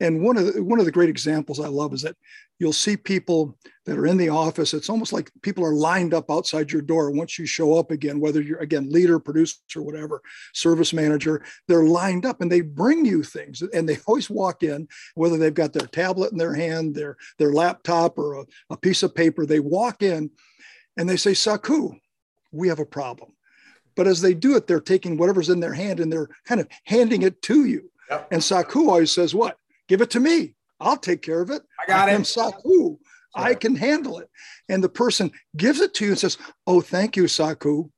And 0.00 0.22
one 0.22 0.36
of 0.36 0.52
the, 0.52 0.62
one 0.62 0.80
of 0.80 0.86
the 0.86 0.92
great 0.92 1.08
examples 1.08 1.60
I 1.60 1.68
love 1.68 1.94
is 1.94 2.02
that 2.02 2.16
you'll 2.58 2.72
see 2.72 2.96
people 2.96 3.56
that 3.86 3.96
are 3.96 4.06
in 4.06 4.16
the 4.16 4.28
office. 4.28 4.74
It's 4.74 4.90
almost 4.90 5.12
like 5.12 5.30
people 5.42 5.64
are 5.64 5.74
lined 5.74 6.12
up 6.12 6.30
outside 6.30 6.72
your 6.72 6.82
door 6.82 7.10
once 7.10 7.38
you 7.38 7.46
show 7.46 7.78
up 7.78 7.90
again, 7.90 8.18
whether 8.18 8.40
you're 8.40 8.58
again 8.58 8.90
leader, 8.90 9.20
producer, 9.20 9.58
whatever, 9.76 10.20
service 10.52 10.92
manager. 10.92 11.44
They're 11.68 11.84
lined 11.84 12.26
up 12.26 12.40
and 12.40 12.50
they 12.50 12.60
bring 12.60 13.04
you 13.04 13.22
things, 13.22 13.62
and 13.62 13.88
they 13.88 13.98
always 14.06 14.28
walk 14.28 14.62
in, 14.62 14.88
whether 15.14 15.36
they've 15.36 15.54
got 15.54 15.72
their 15.72 15.86
tablet 15.86 16.32
in 16.32 16.38
their 16.38 16.54
hand, 16.54 16.94
their 16.94 17.16
their 17.38 17.52
laptop, 17.52 18.18
or 18.18 18.40
a, 18.40 18.44
a 18.70 18.76
piece 18.76 19.02
of 19.02 19.14
paper. 19.14 19.46
They 19.46 19.60
walk 19.60 20.02
in, 20.02 20.30
and 20.96 21.08
they 21.08 21.16
say, 21.16 21.34
"Saku, 21.34 21.92
we 22.52 22.68
have 22.68 22.80
a 22.80 22.86
problem." 22.86 23.30
But 23.96 24.08
as 24.08 24.20
they 24.20 24.34
do 24.34 24.56
it, 24.56 24.66
they're 24.66 24.80
taking 24.80 25.16
whatever's 25.16 25.50
in 25.50 25.60
their 25.60 25.72
hand 25.72 26.00
and 26.00 26.12
they're 26.12 26.28
kind 26.44 26.60
of 26.60 26.66
handing 26.84 27.22
it 27.22 27.40
to 27.42 27.64
you. 27.64 27.92
Yep. 28.10 28.28
And 28.32 28.42
Saku 28.42 28.88
always 28.88 29.12
says, 29.12 29.34
What? 29.34 29.56
Give 29.88 30.00
it 30.00 30.10
to 30.10 30.20
me. 30.20 30.54
I'll 30.80 30.96
take 30.96 31.22
care 31.22 31.40
of 31.40 31.50
it. 31.50 31.62
I 31.82 31.86
got 31.86 32.08
I 32.08 32.12
it. 32.12 32.26
Saku. 32.26 32.98
I 33.34 33.54
can 33.54 33.74
handle 33.74 34.18
it. 34.18 34.28
And 34.68 34.82
the 34.82 34.88
person 34.88 35.32
gives 35.56 35.80
it 35.80 35.94
to 35.94 36.04
you 36.04 36.12
and 36.12 36.18
says, 36.18 36.38
Oh, 36.66 36.80
thank 36.80 37.16
you, 37.16 37.26
Saku. 37.26 37.90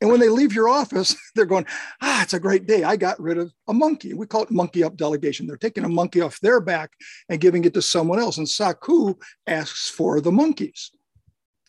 And 0.00 0.10
when 0.10 0.20
they 0.20 0.30
leave 0.30 0.54
your 0.54 0.68
office, 0.68 1.14
they're 1.34 1.44
going, 1.44 1.66
Ah, 2.00 2.22
it's 2.22 2.34
a 2.34 2.40
great 2.40 2.66
day. 2.66 2.84
I 2.84 2.96
got 2.96 3.20
rid 3.20 3.38
of 3.38 3.52
a 3.68 3.74
monkey. 3.74 4.14
We 4.14 4.26
call 4.26 4.44
it 4.44 4.50
monkey 4.50 4.82
up 4.82 4.96
delegation. 4.96 5.46
They're 5.46 5.56
taking 5.56 5.84
a 5.84 5.88
monkey 5.88 6.20
off 6.20 6.40
their 6.40 6.60
back 6.60 6.92
and 7.28 7.40
giving 7.40 7.64
it 7.64 7.74
to 7.74 7.82
someone 7.82 8.18
else. 8.18 8.38
And 8.38 8.48
Saku 8.48 9.14
asks 9.46 9.90
for 9.90 10.20
the 10.20 10.32
monkeys. 10.32 10.90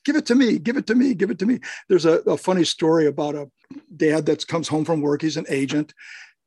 Give 0.04 0.16
it 0.16 0.26
to 0.28 0.36
me, 0.36 0.58
give 0.58 0.78
it 0.78 0.88
to 0.88 0.96
me, 0.96 1.14
give 1.14 1.30
it 1.30 1.38
to 1.40 1.46
me. 1.46 1.60
There's 1.88 2.06
a, 2.06 2.22
a 2.22 2.36
funny 2.36 2.64
story 2.64 3.06
about 3.06 3.36
a 3.36 3.52
dad 3.96 4.26
that 4.26 4.48
comes 4.48 4.68
home 4.68 4.84
from 4.84 5.02
work. 5.02 5.22
He's 5.22 5.38
an 5.38 5.46
agent 5.48 5.94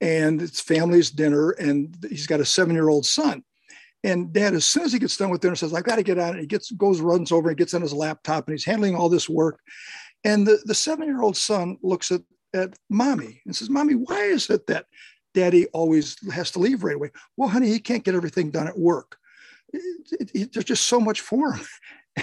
and 0.00 0.42
it's 0.42 0.60
family's 0.60 1.10
dinner, 1.10 1.50
and 1.50 1.96
he's 2.08 2.26
got 2.26 2.40
a 2.40 2.44
seven 2.44 2.74
year 2.74 2.88
old 2.88 3.06
son. 3.06 3.44
And 4.04 4.34
dad, 4.34 4.52
as 4.52 4.66
soon 4.66 4.84
as 4.84 4.92
he 4.92 4.98
gets 4.98 5.16
done 5.16 5.30
with 5.30 5.40
dinner, 5.40 5.56
says, 5.56 5.72
I 5.72 5.80
got 5.80 5.96
to 5.96 6.02
get 6.02 6.18
on 6.18 6.36
it. 6.36 6.40
He 6.40 6.46
gets 6.46 6.70
goes, 6.72 7.00
runs 7.00 7.32
over 7.32 7.48
and 7.48 7.56
gets 7.56 7.72
on 7.72 7.80
his 7.80 7.94
laptop 7.94 8.46
and 8.46 8.54
he's 8.54 8.66
handling 8.66 8.94
all 8.94 9.08
this 9.08 9.30
work. 9.30 9.60
And 10.24 10.46
the, 10.46 10.58
the 10.66 10.74
seven-year-old 10.74 11.38
son 11.38 11.78
looks 11.82 12.12
at, 12.12 12.20
at 12.52 12.74
mommy 12.90 13.40
and 13.46 13.56
says, 13.56 13.70
Mommy, 13.70 13.94
why 13.94 14.24
is 14.24 14.50
it 14.50 14.66
that 14.66 14.84
daddy 15.32 15.66
always 15.68 16.16
has 16.30 16.50
to 16.52 16.58
leave 16.58 16.84
right 16.84 16.96
away? 16.96 17.10
Well, 17.38 17.48
honey, 17.48 17.68
he 17.68 17.80
can't 17.80 18.04
get 18.04 18.14
everything 18.14 18.50
done 18.50 18.68
at 18.68 18.78
work. 18.78 19.16
It, 19.72 19.82
it, 20.20 20.30
it, 20.34 20.52
there's 20.52 20.66
just 20.66 20.84
so 20.84 21.00
much 21.00 21.20
for 21.20 21.52
him. 21.52 21.64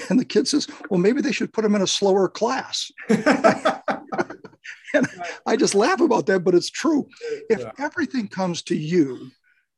And 0.10 0.18
the 0.18 0.24
kid 0.24 0.48
says, 0.48 0.70
Well, 0.90 1.02
maybe 1.02 1.20
they 1.20 1.34
should 1.34 1.52
put 1.52 1.66
him 1.66 1.76
in 1.76 1.82
a 1.82 1.88
slower 1.88 2.30
class. 2.30 2.94
and 4.94 5.08
I 5.46 5.56
just 5.56 5.76
laugh 5.76 6.02
about 6.02 6.26
that, 6.28 6.44
but 6.44 6.56
it's 6.56 6.70
true. 6.70 7.08
If 7.50 7.66
everything 7.80 8.28
comes 8.28 8.62
to 8.64 8.76
you, 8.76 9.32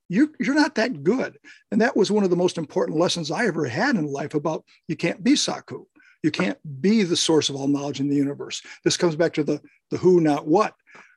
you 0.10 0.34
you're 0.40 0.56
not 0.56 0.76
that 0.76 1.04
good. 1.04 1.38
And 1.72 1.82
that 1.82 1.96
was 1.96 2.12
one 2.12 2.24
of 2.24 2.30
the 2.30 2.36
most 2.36 2.58
important 2.58 3.00
lessons 3.00 3.32
I 3.32 3.46
ever 3.46 3.66
had 3.66 3.96
in 3.96 4.06
life 4.06 4.34
about 4.34 4.64
you 4.88 4.96
can't 4.96 5.24
be 5.24 5.36
Saku. 5.36 5.86
You 6.22 6.32
can't 6.32 6.58
be 6.82 7.04
the 7.04 7.18
source 7.18 7.50
of 7.50 7.56
all 7.56 7.68
knowledge 7.68 8.00
in 8.00 8.10
the 8.10 8.16
universe. 8.16 8.62
This 8.84 8.98
comes 8.98 9.16
back 9.16 9.34
to 9.34 9.44
the 9.44 9.62
the 9.92 9.98
who, 9.98 10.22
not 10.22 10.48
what, 10.48 10.74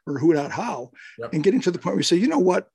or 0.07 0.19
who, 0.19 0.35
not 0.35 0.51
how, 0.51 0.91
yep. 1.19 1.33
and 1.33 1.45
getting 1.45 1.61
to 1.63 1.71
the 1.71 1.79
point 1.79 1.95
where 1.95 2.01
you 2.01 2.05
say, 2.05 2.17
you 2.17 2.29
know 2.29 2.39
what, 2.39 2.69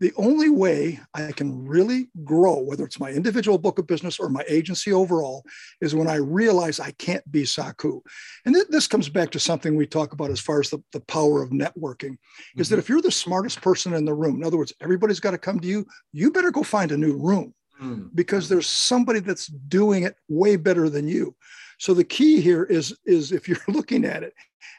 the 0.00 0.12
only 0.16 0.50
way 0.50 1.00
I 1.14 1.30
can 1.32 1.66
really 1.66 2.08
grow, 2.24 2.58
whether 2.58 2.84
it's 2.84 2.98
my 2.98 3.10
individual 3.10 3.58
book 3.58 3.78
of 3.78 3.86
business 3.86 4.18
or 4.18 4.28
my 4.28 4.44
agency 4.48 4.92
overall, 4.92 5.44
is 5.80 5.94
when 5.94 6.08
I 6.08 6.16
realize 6.16 6.80
I 6.80 6.90
can't 6.92 7.28
be 7.30 7.44
Saku. 7.44 8.00
And 8.44 8.54
th- 8.54 8.66
this 8.70 8.88
comes 8.88 9.08
back 9.08 9.30
to 9.30 9.40
something 9.40 9.76
we 9.76 9.86
talk 9.86 10.12
about 10.12 10.30
as 10.30 10.40
far 10.40 10.60
as 10.60 10.70
the, 10.70 10.82
the 10.92 11.00
power 11.00 11.42
of 11.42 11.50
networking 11.50 12.12
mm-hmm. 12.12 12.60
is 12.60 12.68
that 12.68 12.76
mm-hmm. 12.76 12.80
if 12.80 12.88
you're 12.88 13.02
the 13.02 13.10
smartest 13.10 13.62
person 13.62 13.94
in 13.94 14.04
the 14.04 14.14
room, 14.14 14.36
in 14.36 14.44
other 14.44 14.56
words, 14.56 14.72
everybody's 14.80 15.20
got 15.20 15.30
to 15.30 15.38
come 15.38 15.60
to 15.60 15.68
you, 15.68 15.86
you 16.12 16.30
better 16.30 16.50
go 16.50 16.62
find 16.62 16.90
a 16.90 16.96
new 16.96 17.16
room 17.16 17.54
mm-hmm. 17.80 18.08
because 18.14 18.48
there's 18.48 18.66
somebody 18.66 19.20
that's 19.20 19.46
doing 19.46 20.02
it 20.02 20.16
way 20.28 20.56
better 20.56 20.88
than 20.88 21.06
you. 21.06 21.36
So 21.78 21.94
the 21.94 22.04
key 22.04 22.40
here 22.40 22.64
is, 22.64 22.96
is 23.04 23.30
if 23.30 23.48
you're 23.48 23.58
looking 23.68 24.04
at 24.04 24.22
it 24.22 24.34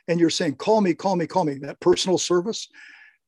and 0.08 0.20
you're 0.20 0.30
saying, 0.30 0.56
call 0.56 0.82
me, 0.82 0.94
call 0.94 1.16
me, 1.16 1.26
call 1.26 1.46
me, 1.46 1.56
that 1.60 1.80
personal 1.80 2.18
service, 2.18 2.68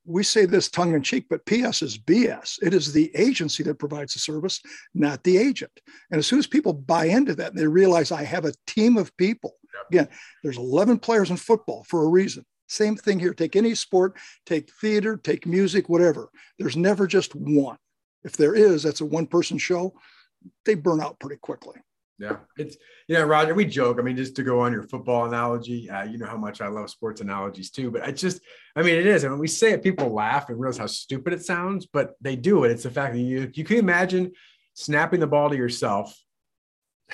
we 0.07 0.23
say 0.23 0.45
this 0.45 0.69
tongue 0.69 0.95
in 0.95 1.03
cheek, 1.03 1.25
but 1.29 1.45
PS 1.45 1.81
is 1.81 1.97
BS. 1.97 2.59
It 2.61 2.73
is 2.73 2.93
the 2.93 3.11
agency 3.13 3.61
that 3.63 3.77
provides 3.77 4.13
the 4.13 4.19
service, 4.19 4.61
not 4.93 5.23
the 5.23 5.37
agent. 5.37 5.71
And 6.09 6.17
as 6.17 6.25
soon 6.25 6.39
as 6.39 6.47
people 6.47 6.71
buy 6.71 7.05
into 7.05 7.35
that, 7.35 7.53
they 7.53 7.67
realize 7.67 8.11
I 8.11 8.23
have 8.23 8.45
a 8.45 8.53
team 8.65 8.97
of 8.97 9.15
people. 9.17 9.55
Again, 9.91 10.07
there's 10.43 10.57
11 10.57 10.99
players 10.99 11.29
in 11.29 11.37
football 11.37 11.85
for 11.89 12.03
a 12.03 12.09
reason. 12.09 12.45
Same 12.67 12.95
thing 12.95 13.19
here. 13.19 13.33
Take 13.33 13.55
any 13.55 13.75
sport, 13.75 14.17
take 14.45 14.71
theater, 14.81 15.17
take 15.17 15.45
music, 15.45 15.89
whatever. 15.89 16.29
There's 16.57 16.77
never 16.77 17.05
just 17.05 17.35
one. 17.35 17.77
If 18.23 18.37
there 18.37 18.55
is, 18.55 18.83
that's 18.83 19.01
a 19.01 19.05
one 19.05 19.27
person 19.27 19.57
show. 19.57 19.93
They 20.65 20.75
burn 20.75 21.01
out 21.01 21.19
pretty 21.19 21.37
quickly. 21.37 21.75
Yeah, 22.19 22.37
it's 22.57 22.77
yeah, 23.07 23.19
Roger. 23.19 23.53
We 23.53 23.65
joke. 23.65 23.99
I 23.99 24.01
mean, 24.01 24.17
just 24.17 24.35
to 24.37 24.43
go 24.43 24.59
on 24.59 24.71
your 24.71 24.83
football 24.83 25.25
analogy, 25.25 25.87
uh, 25.87 26.03
you 26.03 26.17
know 26.17 26.25
how 26.25 26.37
much 26.37 26.61
I 26.61 26.67
love 26.67 26.89
sports 26.89 27.21
analogies 27.21 27.69
too. 27.69 27.91
But 27.91 28.03
I 28.03 28.11
just, 28.11 28.41
I 28.75 28.81
mean, 28.81 28.95
it 28.95 29.05
is. 29.05 29.23
And 29.23 29.31
when 29.31 29.39
we 29.39 29.47
say 29.47 29.71
it, 29.71 29.83
people 29.83 30.09
laugh 30.09 30.49
and 30.49 30.59
realize 30.59 30.79
how 30.79 30.87
stupid 30.87 31.33
it 31.33 31.45
sounds, 31.45 31.85
but 31.85 32.13
they 32.19 32.35
do 32.35 32.63
it. 32.63 32.71
It's 32.71 32.83
the 32.83 32.89
fact 32.89 33.13
that 33.13 33.19
you 33.19 33.51
you 33.53 33.63
can 33.63 33.77
imagine 33.77 34.31
snapping 34.73 35.19
the 35.19 35.27
ball 35.27 35.49
to 35.51 35.55
yourself, 35.55 36.17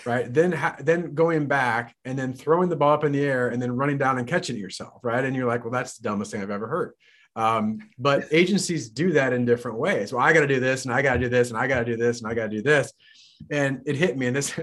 right? 0.05 0.33
then 0.33 0.53
ha- 0.53 0.77
then 0.79 1.13
going 1.13 1.47
back 1.47 1.93
and 2.05 2.17
then 2.17 2.33
throwing 2.33 2.69
the 2.69 2.75
ball 2.77 2.93
up 2.93 3.03
in 3.03 3.11
the 3.11 3.23
air 3.25 3.49
and 3.49 3.61
then 3.61 3.73
running 3.73 3.97
down 3.97 4.19
and 4.19 4.27
catching 4.27 4.55
it 4.55 4.59
yourself, 4.59 5.01
right? 5.03 5.25
And 5.25 5.35
you're 5.35 5.47
like, 5.47 5.65
well, 5.65 5.71
that's 5.71 5.97
the 5.97 6.03
dumbest 6.07 6.31
thing 6.31 6.41
I've 6.41 6.49
ever 6.49 6.67
heard. 6.67 6.93
Um, 7.35 7.79
but 7.97 8.25
agencies 8.31 8.89
do 8.89 9.11
that 9.13 9.33
in 9.33 9.43
different 9.43 9.79
ways. 9.79 10.13
Well, 10.13 10.23
I 10.23 10.31
got 10.31 10.41
to 10.41 10.47
do 10.47 10.59
this, 10.59 10.85
and 10.85 10.93
I 10.93 11.01
got 11.01 11.15
to 11.15 11.19
do 11.19 11.29
this, 11.29 11.49
and 11.49 11.57
I 11.57 11.67
got 11.67 11.79
to 11.79 11.85
do 11.85 11.97
this, 11.97 12.21
and 12.21 12.31
I 12.31 12.33
got 12.35 12.43
to 12.43 12.55
do 12.55 12.61
this. 12.61 12.93
And 13.49 13.81
it 13.85 13.95
hit 13.95 14.17
me, 14.17 14.27
and 14.27 14.35
this 14.35 14.57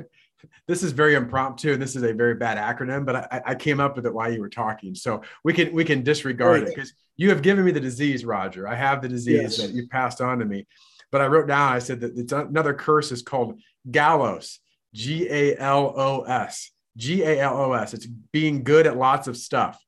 this 0.67 0.83
is 0.83 0.93
very 0.93 1.15
impromptu 1.15 1.73
and 1.73 1.83
this 1.83 1.97
is 1.97 2.03
a 2.03 2.13
very 2.13 2.35
bad 2.35 2.59
acronym 2.59 3.05
but 3.05 3.17
I, 3.17 3.43
I, 3.47 3.55
came 3.55 3.81
up 3.81 3.97
with 3.97 4.07
it 4.07 4.15
while 4.15 4.33
you 4.33 4.41
were 4.41 4.49
talking. 4.49 4.95
So 4.95 5.23
we 5.45 5.53
can 5.53 5.73
we 5.73 5.85
can 5.85 6.03
disregard 6.03 6.63
it 6.63 6.75
because 6.75 6.93
you 7.17 7.29
have 7.31 7.43
given 7.43 7.65
me 7.65 7.73
the 7.73 7.81
disease 7.81 8.25
roger. 8.25 8.67
I 8.67 8.75
have 8.75 9.03
the 9.03 9.09
disease 9.09 9.43
yes. 9.43 9.57
that 9.59 9.71
you 9.71 9.89
passed 9.89 10.21
on 10.21 10.39
to 10.39 10.45
me. 10.45 10.67
But 11.11 11.21
i 11.21 11.27
wrote 11.27 11.49
down 11.49 11.73
i 11.73 11.81
said 11.81 12.01
that 12.01 12.17
it's 12.17 12.33
another 12.33 12.73
curse 12.73 13.11
is 13.11 13.23
called 13.23 13.59
gallos 13.91 14.61
g-a-l-o-s 14.95 16.71
g-a-l-o-s 16.97 17.95
it's 17.95 18.07
being 18.07 18.63
good 18.63 18.87
at 18.87 18.97
lots 18.97 19.29
of 19.29 19.37
stuff. 19.37 19.83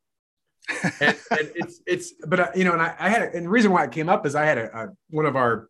And, 1.00 1.16
and, 1.30 1.50
it's 1.56 1.80
it's 1.87 2.12
but 2.26 2.56
you 2.56 2.64
know 2.64 2.73
and 2.73 2.82
I, 2.82 2.94
I 2.99 3.09
had 3.09 3.23
a, 3.23 3.37
and 3.37 3.47
the 3.47 3.50
reason 3.50 3.73
why 3.73 3.85
it 3.85 3.90
came 3.90 4.09
up 4.09 4.25
is 4.26 4.37
i 4.37 4.44
had 4.44 4.59
a, 4.59 4.76
a 4.76 4.88
one 5.11 5.26
of 5.26 5.35
our 5.35 5.68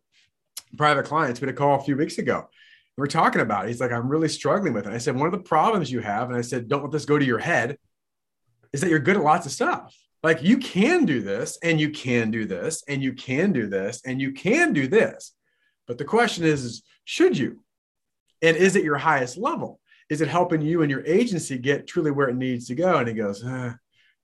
private 0.77 1.05
clients 1.05 1.39
had 1.39 1.49
a 1.49 1.53
call 1.53 1.79
a 1.79 1.83
few 1.83 1.97
weeks 1.97 2.19
ago 2.19 2.47
we're 2.97 3.07
talking 3.07 3.41
about 3.41 3.65
it. 3.65 3.69
He's 3.69 3.81
like, 3.81 3.91
I'm 3.91 4.07
really 4.07 4.29
struggling 4.29 4.73
with 4.73 4.85
it. 4.85 4.93
I 4.93 4.99
said, 4.99 5.15
one 5.15 5.27
of 5.27 5.31
the 5.31 5.39
problems 5.39 5.91
you 5.91 5.99
have, 5.99 6.29
and 6.29 6.37
I 6.37 6.41
said, 6.41 6.67
don't 6.67 6.83
let 6.83 6.91
this 6.91 7.05
go 7.05 7.17
to 7.17 7.25
your 7.25 7.39
head, 7.39 7.77
is 8.71 8.81
that 8.81 8.89
you're 8.89 8.99
good 8.99 9.17
at 9.17 9.23
lots 9.23 9.45
of 9.45 9.51
stuff. 9.51 9.95
Like 10.21 10.43
you 10.43 10.57
can 10.57 11.05
do 11.05 11.21
this, 11.21 11.57
and 11.63 11.81
you 11.81 11.89
can 11.89 12.31
do 12.31 12.45
this, 12.45 12.83
and 12.87 13.03
you 13.03 13.13
can 13.13 13.51
do 13.51 13.67
this, 13.67 14.01
and 14.05 14.21
you 14.21 14.31
can 14.31 14.73
do 14.73 14.87
this. 14.87 15.33
But 15.87 15.97
the 15.97 16.05
question 16.05 16.45
is, 16.45 16.63
is 16.63 16.83
should 17.03 17.37
you? 17.37 17.63
And 18.41 18.55
is 18.55 18.75
it 18.75 18.83
your 18.83 18.97
highest 18.97 19.37
level? 19.37 19.79
Is 20.09 20.21
it 20.21 20.27
helping 20.27 20.61
you 20.61 20.81
and 20.81 20.91
your 20.91 21.05
agency 21.05 21.57
get 21.57 21.87
truly 21.87 22.11
where 22.11 22.29
it 22.29 22.35
needs 22.35 22.67
to 22.67 22.75
go? 22.75 22.97
And 22.97 23.07
he 23.07 23.13
goes, 23.13 23.43
eh, 23.43 23.71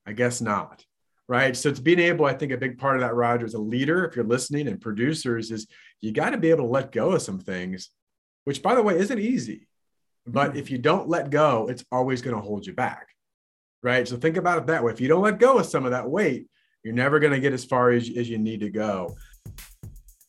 I 0.05 0.13
guess 0.13 0.41
not. 0.41 0.85
Right. 1.27 1.55
So 1.55 1.69
it's 1.69 1.79
being 1.79 1.99
able, 1.99 2.25
I 2.25 2.33
think 2.33 2.51
a 2.51 2.57
big 2.57 2.79
part 2.79 2.95
of 2.95 3.01
that, 3.01 3.13
Roger, 3.13 3.45
as 3.45 3.53
a 3.53 3.59
leader, 3.59 4.03
if 4.05 4.15
you're 4.15 4.25
listening 4.25 4.67
and 4.67 4.81
producers, 4.81 5.51
is 5.51 5.67
you 6.01 6.11
got 6.11 6.31
to 6.31 6.37
be 6.37 6.49
able 6.49 6.65
to 6.65 6.71
let 6.71 6.91
go 6.91 7.11
of 7.11 7.21
some 7.21 7.39
things 7.39 7.89
which 8.49 8.63
by 8.63 8.73
the 8.73 8.81
way 8.81 8.97
isn't 8.97 9.19
easy. 9.19 9.67
But 10.25 10.49
mm-hmm. 10.49 10.57
if 10.57 10.71
you 10.71 10.79
don't 10.79 11.07
let 11.07 11.29
go, 11.29 11.67
it's 11.69 11.85
always 11.91 12.23
going 12.23 12.35
to 12.35 12.41
hold 12.41 12.65
you 12.65 12.73
back. 12.73 13.05
Right. 13.83 14.07
So 14.07 14.17
think 14.17 14.37
about 14.37 14.57
it 14.57 14.65
that 14.65 14.83
way. 14.83 14.91
If 14.91 14.99
you 14.99 15.07
don't 15.07 15.21
let 15.21 15.37
go 15.37 15.59
of 15.59 15.67
some 15.67 15.85
of 15.85 15.91
that 15.91 16.09
weight, 16.09 16.47
you're 16.83 16.95
never 16.95 17.19
going 17.19 17.33
to 17.33 17.39
get 17.39 17.53
as 17.53 17.63
far 17.63 17.91
as, 17.91 18.09
as 18.17 18.27
you 18.27 18.39
need 18.39 18.61
to 18.61 18.71
go. 18.71 19.15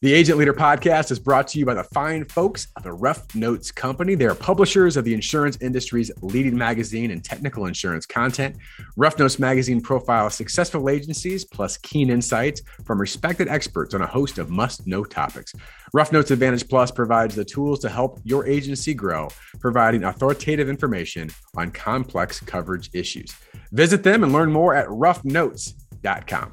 The 0.02 0.14
Agent 0.14 0.38
Leader 0.38 0.54
podcast 0.54 1.10
is 1.10 1.18
brought 1.18 1.46
to 1.48 1.58
you 1.58 1.66
by 1.66 1.74
the 1.74 1.84
fine 1.84 2.24
folks 2.24 2.68
of 2.74 2.84
the 2.84 2.92
Rough 2.94 3.34
Notes 3.34 3.70
Company. 3.70 4.14
They 4.14 4.24
are 4.24 4.34
publishers 4.34 4.96
of 4.96 5.04
the 5.04 5.12
insurance 5.12 5.58
industry's 5.60 6.10
leading 6.22 6.56
magazine 6.56 7.10
and 7.10 7.22
technical 7.22 7.66
insurance 7.66 8.06
content. 8.06 8.56
Rough 8.96 9.18
Notes 9.18 9.38
magazine 9.38 9.82
profiles 9.82 10.34
successful 10.34 10.88
agencies 10.88 11.44
plus 11.44 11.76
keen 11.76 12.08
insights 12.08 12.62
from 12.86 12.98
respected 12.98 13.46
experts 13.48 13.92
on 13.92 14.00
a 14.00 14.06
host 14.06 14.38
of 14.38 14.48
must 14.48 14.86
know 14.86 15.04
topics. 15.04 15.52
Rough 15.92 16.12
Notes 16.12 16.30
Advantage 16.30 16.66
Plus 16.66 16.90
provides 16.90 17.34
the 17.34 17.44
tools 17.44 17.78
to 17.80 17.90
help 17.90 18.20
your 18.24 18.46
agency 18.46 18.94
grow, 18.94 19.28
providing 19.60 20.04
authoritative 20.04 20.70
information 20.70 21.28
on 21.58 21.70
complex 21.72 22.40
coverage 22.40 22.88
issues. 22.94 23.34
Visit 23.72 24.02
them 24.02 24.24
and 24.24 24.32
learn 24.32 24.50
more 24.50 24.74
at 24.74 24.86
roughnotes.com. 24.86 26.52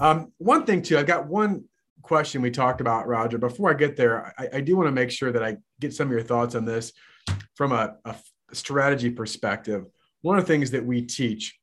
Um, 0.00 0.32
one 0.38 0.64
thing, 0.64 0.80
too, 0.80 0.96
I've 0.96 1.06
got 1.06 1.26
one 1.26 1.64
question 2.08 2.40
we 2.40 2.50
talked 2.50 2.80
about, 2.80 3.06
Roger. 3.06 3.36
Before 3.36 3.70
I 3.70 3.74
get 3.74 3.94
there, 3.94 4.34
I, 4.38 4.48
I 4.54 4.60
do 4.62 4.76
want 4.76 4.88
to 4.88 4.92
make 4.92 5.10
sure 5.10 5.30
that 5.30 5.44
I 5.44 5.58
get 5.78 5.92
some 5.92 6.08
of 6.08 6.12
your 6.12 6.22
thoughts 6.22 6.54
on 6.54 6.64
this 6.64 6.94
from 7.54 7.70
a, 7.72 7.96
a 8.06 8.16
strategy 8.52 9.10
perspective. 9.10 9.84
One 10.22 10.38
of 10.38 10.46
the 10.46 10.52
things 10.52 10.70
that 10.70 10.86
we 10.86 11.02
teach 11.02 11.58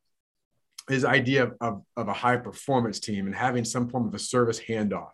is 0.87 1.03
idea 1.03 1.51
of, 1.59 1.81
of, 1.97 2.07
a 2.07 2.13
high 2.13 2.37
performance 2.37 2.99
team 2.99 3.25
and 3.25 3.35
having 3.35 3.65
some 3.65 3.89
form 3.89 4.07
of 4.07 4.13
a 4.13 4.19
service 4.19 4.59
handoff. 4.59 5.09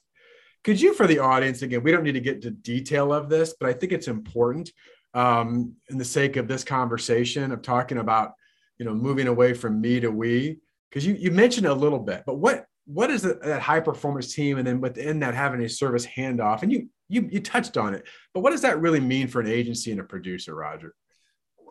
Could 0.65 0.81
you, 0.81 0.93
for 0.93 1.07
the 1.07 1.19
audience, 1.19 1.61
again, 1.61 1.81
we 1.81 1.91
don't 1.91 2.03
need 2.03 2.11
to 2.11 2.19
get 2.19 2.35
into 2.35 2.51
detail 2.51 3.13
of 3.13 3.29
this, 3.29 3.55
but 3.57 3.69
I 3.69 3.73
think 3.73 3.93
it's 3.93 4.09
important 4.09 4.69
um, 5.13 5.75
in 5.89 5.97
the 5.97 6.05
sake 6.05 6.35
of 6.35 6.49
this 6.49 6.65
conversation 6.65 7.53
of 7.53 7.61
talking 7.61 7.99
about, 7.99 8.33
you 8.77 8.85
know, 8.85 8.93
moving 8.93 9.27
away 9.27 9.53
from 9.53 9.79
me 9.79 10.01
to 10.01 10.11
we, 10.11 10.59
because 10.89 11.07
you, 11.07 11.13
you 11.13 11.31
mentioned 11.31 11.67
a 11.67 11.73
little 11.73 11.99
bit, 11.99 12.23
but 12.25 12.35
what 12.35 12.65
what 12.93 13.09
is 13.09 13.21
that 13.21 13.61
high 13.61 13.79
performance 13.79 14.33
team 14.33 14.57
and 14.57 14.67
then 14.67 14.81
within 14.81 15.19
that 15.19 15.33
having 15.33 15.61
a 15.61 15.69
service 15.69 16.05
handoff? 16.05 16.63
And 16.63 16.71
you 16.71 16.89
you 17.09 17.27
you 17.31 17.39
touched 17.39 17.77
on 17.77 17.93
it 17.93 18.05
but 18.33 18.41
what 18.41 18.51
does 18.51 18.61
that 18.61 18.79
really 18.79 18.99
mean 18.99 19.27
for 19.27 19.41
an 19.41 19.47
agency 19.47 19.91
and 19.91 19.99
a 19.99 20.03
producer 20.03 20.55
roger? 20.55 20.93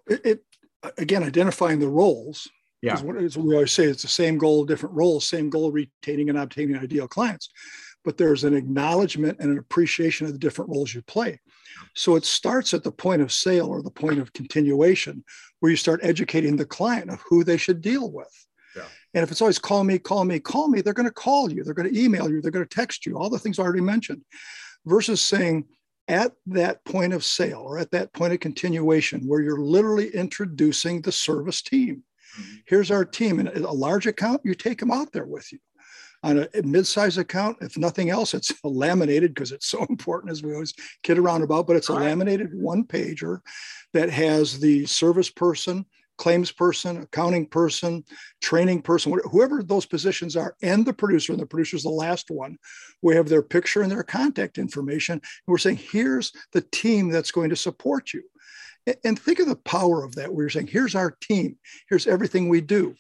It, 0.09 0.27
it 0.27 0.45
again 0.99 1.23
identifying 1.23 1.79
the 1.79 1.89
roles 1.89 2.49
yeah. 2.83 2.95
is 2.95 3.03
what, 3.03 3.17
is 3.17 3.37
what 3.37 3.47
we 3.47 3.55
always 3.55 3.73
say 3.73 3.85
it's 3.85 4.03
the 4.03 4.09
same 4.09 4.39
goal 4.39 4.65
different 4.65 4.95
roles 4.95 5.27
same 5.27 5.51
goal 5.51 5.71
retaining 5.71 6.29
and 6.29 6.39
obtaining 6.39 6.77
ideal 6.77 7.09
clients. 7.09 7.51
But 8.03 8.17
there's 8.17 8.45
an 8.45 8.55
acknowledgement 8.55 9.41
and 9.41 9.51
an 9.51 9.59
appreciation 9.59 10.27
of 10.27 10.33
the 10.33 10.39
different 10.39 10.71
roles 10.71 10.95
you 10.95 11.03
play. 11.03 11.39
So 11.95 12.17
it 12.17 12.25
starts 12.25 12.73
at 12.73 12.83
the 12.83 12.91
point 12.91 13.21
of 13.21 13.31
sale 13.31 13.67
or 13.67 13.83
the 13.83 13.91
point 13.91 14.19
of 14.19 14.33
continuation 14.33 15.23
where 15.59 15.69
you 15.69 15.77
start 15.77 16.01
educating 16.03 16.57
the 16.57 16.65
client 16.65 17.11
of 17.11 17.21
who 17.29 17.45
they 17.45 17.59
should 17.59 17.83
deal 17.83 18.11
with 18.11 18.47
and 19.15 19.23
if 19.23 19.31
it's 19.31 19.41
always 19.41 19.59
call 19.59 19.85
me, 19.85 19.99
call 19.99 20.25
me, 20.25 20.39
call 20.39 20.69
me, 20.69 20.81
they're 20.81 20.93
going 20.93 21.09
to 21.09 21.13
call 21.13 21.51
you, 21.51 21.65
they're 21.65 21.75
going 21.75 21.93
to 21.93 22.01
email 22.01 22.31
you, 22.31 22.41
they're 22.41 22.51
going 22.51 22.67
to 22.67 22.75
text 22.75 23.07
you, 23.07 23.17
all 23.17 23.31
the 23.31 23.39
things 23.39 23.59
I 23.59 23.63
already 23.63 23.81
mentioned, 23.81 24.23
versus 24.87 25.21
saying 25.21 25.67
at 26.09 26.33
that 26.47 26.85
point 26.85 27.13
of 27.13 27.25
sale 27.25 27.61
or 27.61 27.79
at 27.79 27.91
that 27.93 28.13
point 28.13 28.33
of 28.33 28.41
continuation 28.41 29.27
where 29.27 29.41
you're 29.41 29.61
literally 29.61 30.09
introducing 30.09 31.01
the 31.01 31.13
service 31.13 31.63
team. 31.63 32.03
Mm-hmm. 32.39 32.55
Here's 32.67 32.91
our 32.91 33.05
team. 33.05 33.39
And 33.39 33.49
a 33.49 33.71
large 33.71 34.07
account, 34.07 34.41
you 34.45 34.55
take 34.55 34.79
them 34.79 34.91
out 34.91 35.13
there 35.13 35.27
with 35.27 35.53
you. 35.53 35.59
On 36.23 36.39
a 36.39 36.49
mid-size 36.63 37.17
account, 37.17 37.57
if 37.63 37.79
nothing 37.79 38.11
else, 38.11 38.35
it's 38.35 38.53
laminated 38.65 39.35
because 39.35 39.53
it's 39.53 39.69
so 39.69 39.87
important 39.89 40.33
as 40.33 40.43
we 40.43 40.53
always 40.53 40.75
kid 41.03 41.19
around 41.19 41.43
about, 41.43 41.67
but 41.67 41.77
it's 41.77 41.89
a 41.89 41.95
laminated 41.95 42.51
one 42.53 42.85
pager 42.85 43.39
that 43.95 44.11
has 44.11 44.61
the 44.61 44.85
service 44.87 45.31
person, 45.31 45.87
claims 46.21 46.53
person, 46.53 46.99
accounting 46.99 47.47
person, 47.47 48.05
training 48.43 48.83
person, 48.83 49.19
whoever 49.31 49.63
those 49.63 49.87
positions 49.87 50.37
are, 50.37 50.55
and 50.63 50.85
the 50.85 50.93
producer, 50.93 51.33
and 51.33 51.41
the 51.41 51.47
producer 51.47 51.77
is 51.77 51.83
the 51.83 51.89
last 51.89 52.31
one. 52.31 52.59
We 53.01 53.17
have 53.17 53.31
their 53.31 53.43
picture 53.43 53.81
and 53.81 53.91
their 53.91 54.03
contact 54.03 54.59
information. 54.59 55.15
And 55.15 55.23
we're 55.47 55.57
saying, 55.57 55.79
here's 55.79 56.31
the 56.53 56.61
team 56.61 57.09
that's 57.09 57.33
going 57.33 57.49
to 57.49 57.57
support 57.57 58.13
you. 58.13 58.23
And 59.03 59.19
think 59.19 59.39
of 59.39 59.49
the 59.49 59.57
power 59.57 60.05
of 60.05 60.15
that. 60.17 60.33
We're 60.33 60.51
saying, 60.51 60.67
here's 60.67 60.95
our 60.95 61.17
team, 61.23 61.57
here's 61.89 62.07
everything 62.07 62.51
we 62.51 62.61
do. 62.61 62.95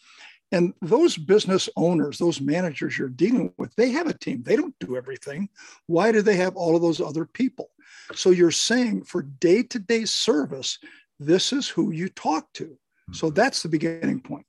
And 0.51 0.73
those 0.81 1.19
business 1.19 1.69
owners, 1.77 2.17
those 2.17 2.41
managers 2.41 2.99
you're 2.99 3.09
dealing 3.09 3.53
with, 3.59 3.75
they 3.77 3.91
have 3.91 4.07
a 4.07 4.19
team. 4.19 4.43
They 4.43 4.57
don't 4.57 4.75
do 4.81 4.97
everything. 4.97 5.51
Why 5.87 6.11
do 6.11 6.23
they 6.23 6.37
have 6.37 6.57
all 6.57 6.75
of 6.75 6.83
those 6.83 7.03
other 7.03 7.27
people? 7.27 7.69
So 8.15 8.31
you're 8.31 8.51
saying 8.51 9.05
for 9.05 9.23
day 9.23 9.63
to 9.65 9.79
day 9.79 10.07
service, 10.07 10.79
this 11.19 11.53
is 11.53 11.69
who 11.69 11.93
you 11.93 12.09
talk 12.09 12.51
to. 12.55 12.79
So 13.13 13.31
that's 13.31 13.63
the 13.63 13.69
beginning 13.69 14.21
point. 14.21 14.47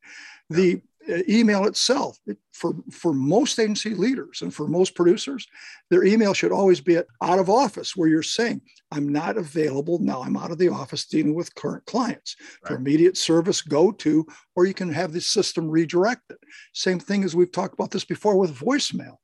The 0.50 0.82
uh, 1.10 1.18
email 1.28 1.66
itself, 1.66 2.20
for, 2.54 2.76
for 2.92 3.12
most 3.12 3.58
agency 3.58 3.96
leaders 3.96 4.44
and 4.44 4.54
for 4.54 4.68
most 4.68 4.94
producers, 4.94 5.48
their 5.90 6.04
email 6.04 6.34
should 6.34 6.52
always 6.52 6.80
be 6.80 6.98
at 6.98 7.08
out 7.24 7.40
of 7.40 7.50
office, 7.50 7.96
where 7.96 8.08
you're 8.08 8.22
saying, 8.22 8.62
I'm 8.92 9.10
not 9.10 9.38
available 9.38 9.98
now, 10.00 10.22
I'm 10.22 10.38
out 10.38 10.52
of 10.52 10.60
the 10.60 10.70
office 10.70 11.08
dealing 11.08 11.34
with 11.34 11.56
current 11.56 11.86
clients. 11.86 12.36
Right. 12.40 12.70
For 12.70 12.76
immediate 12.76 13.18
service, 13.18 13.62
go 13.62 13.92
to, 13.92 14.28
or 14.56 14.66
you 14.66 14.76
can 14.76 14.92
have 14.92 15.12
the 15.12 15.22
system 15.22 15.70
redirected. 15.70 16.38
Same 16.74 17.00
thing 17.00 17.24
as 17.24 17.36
we've 17.36 17.52
talked 17.52 17.74
about 17.74 17.90
this 17.90 18.06
before 18.06 18.38
with 18.38 18.56
voicemail. 18.56 19.16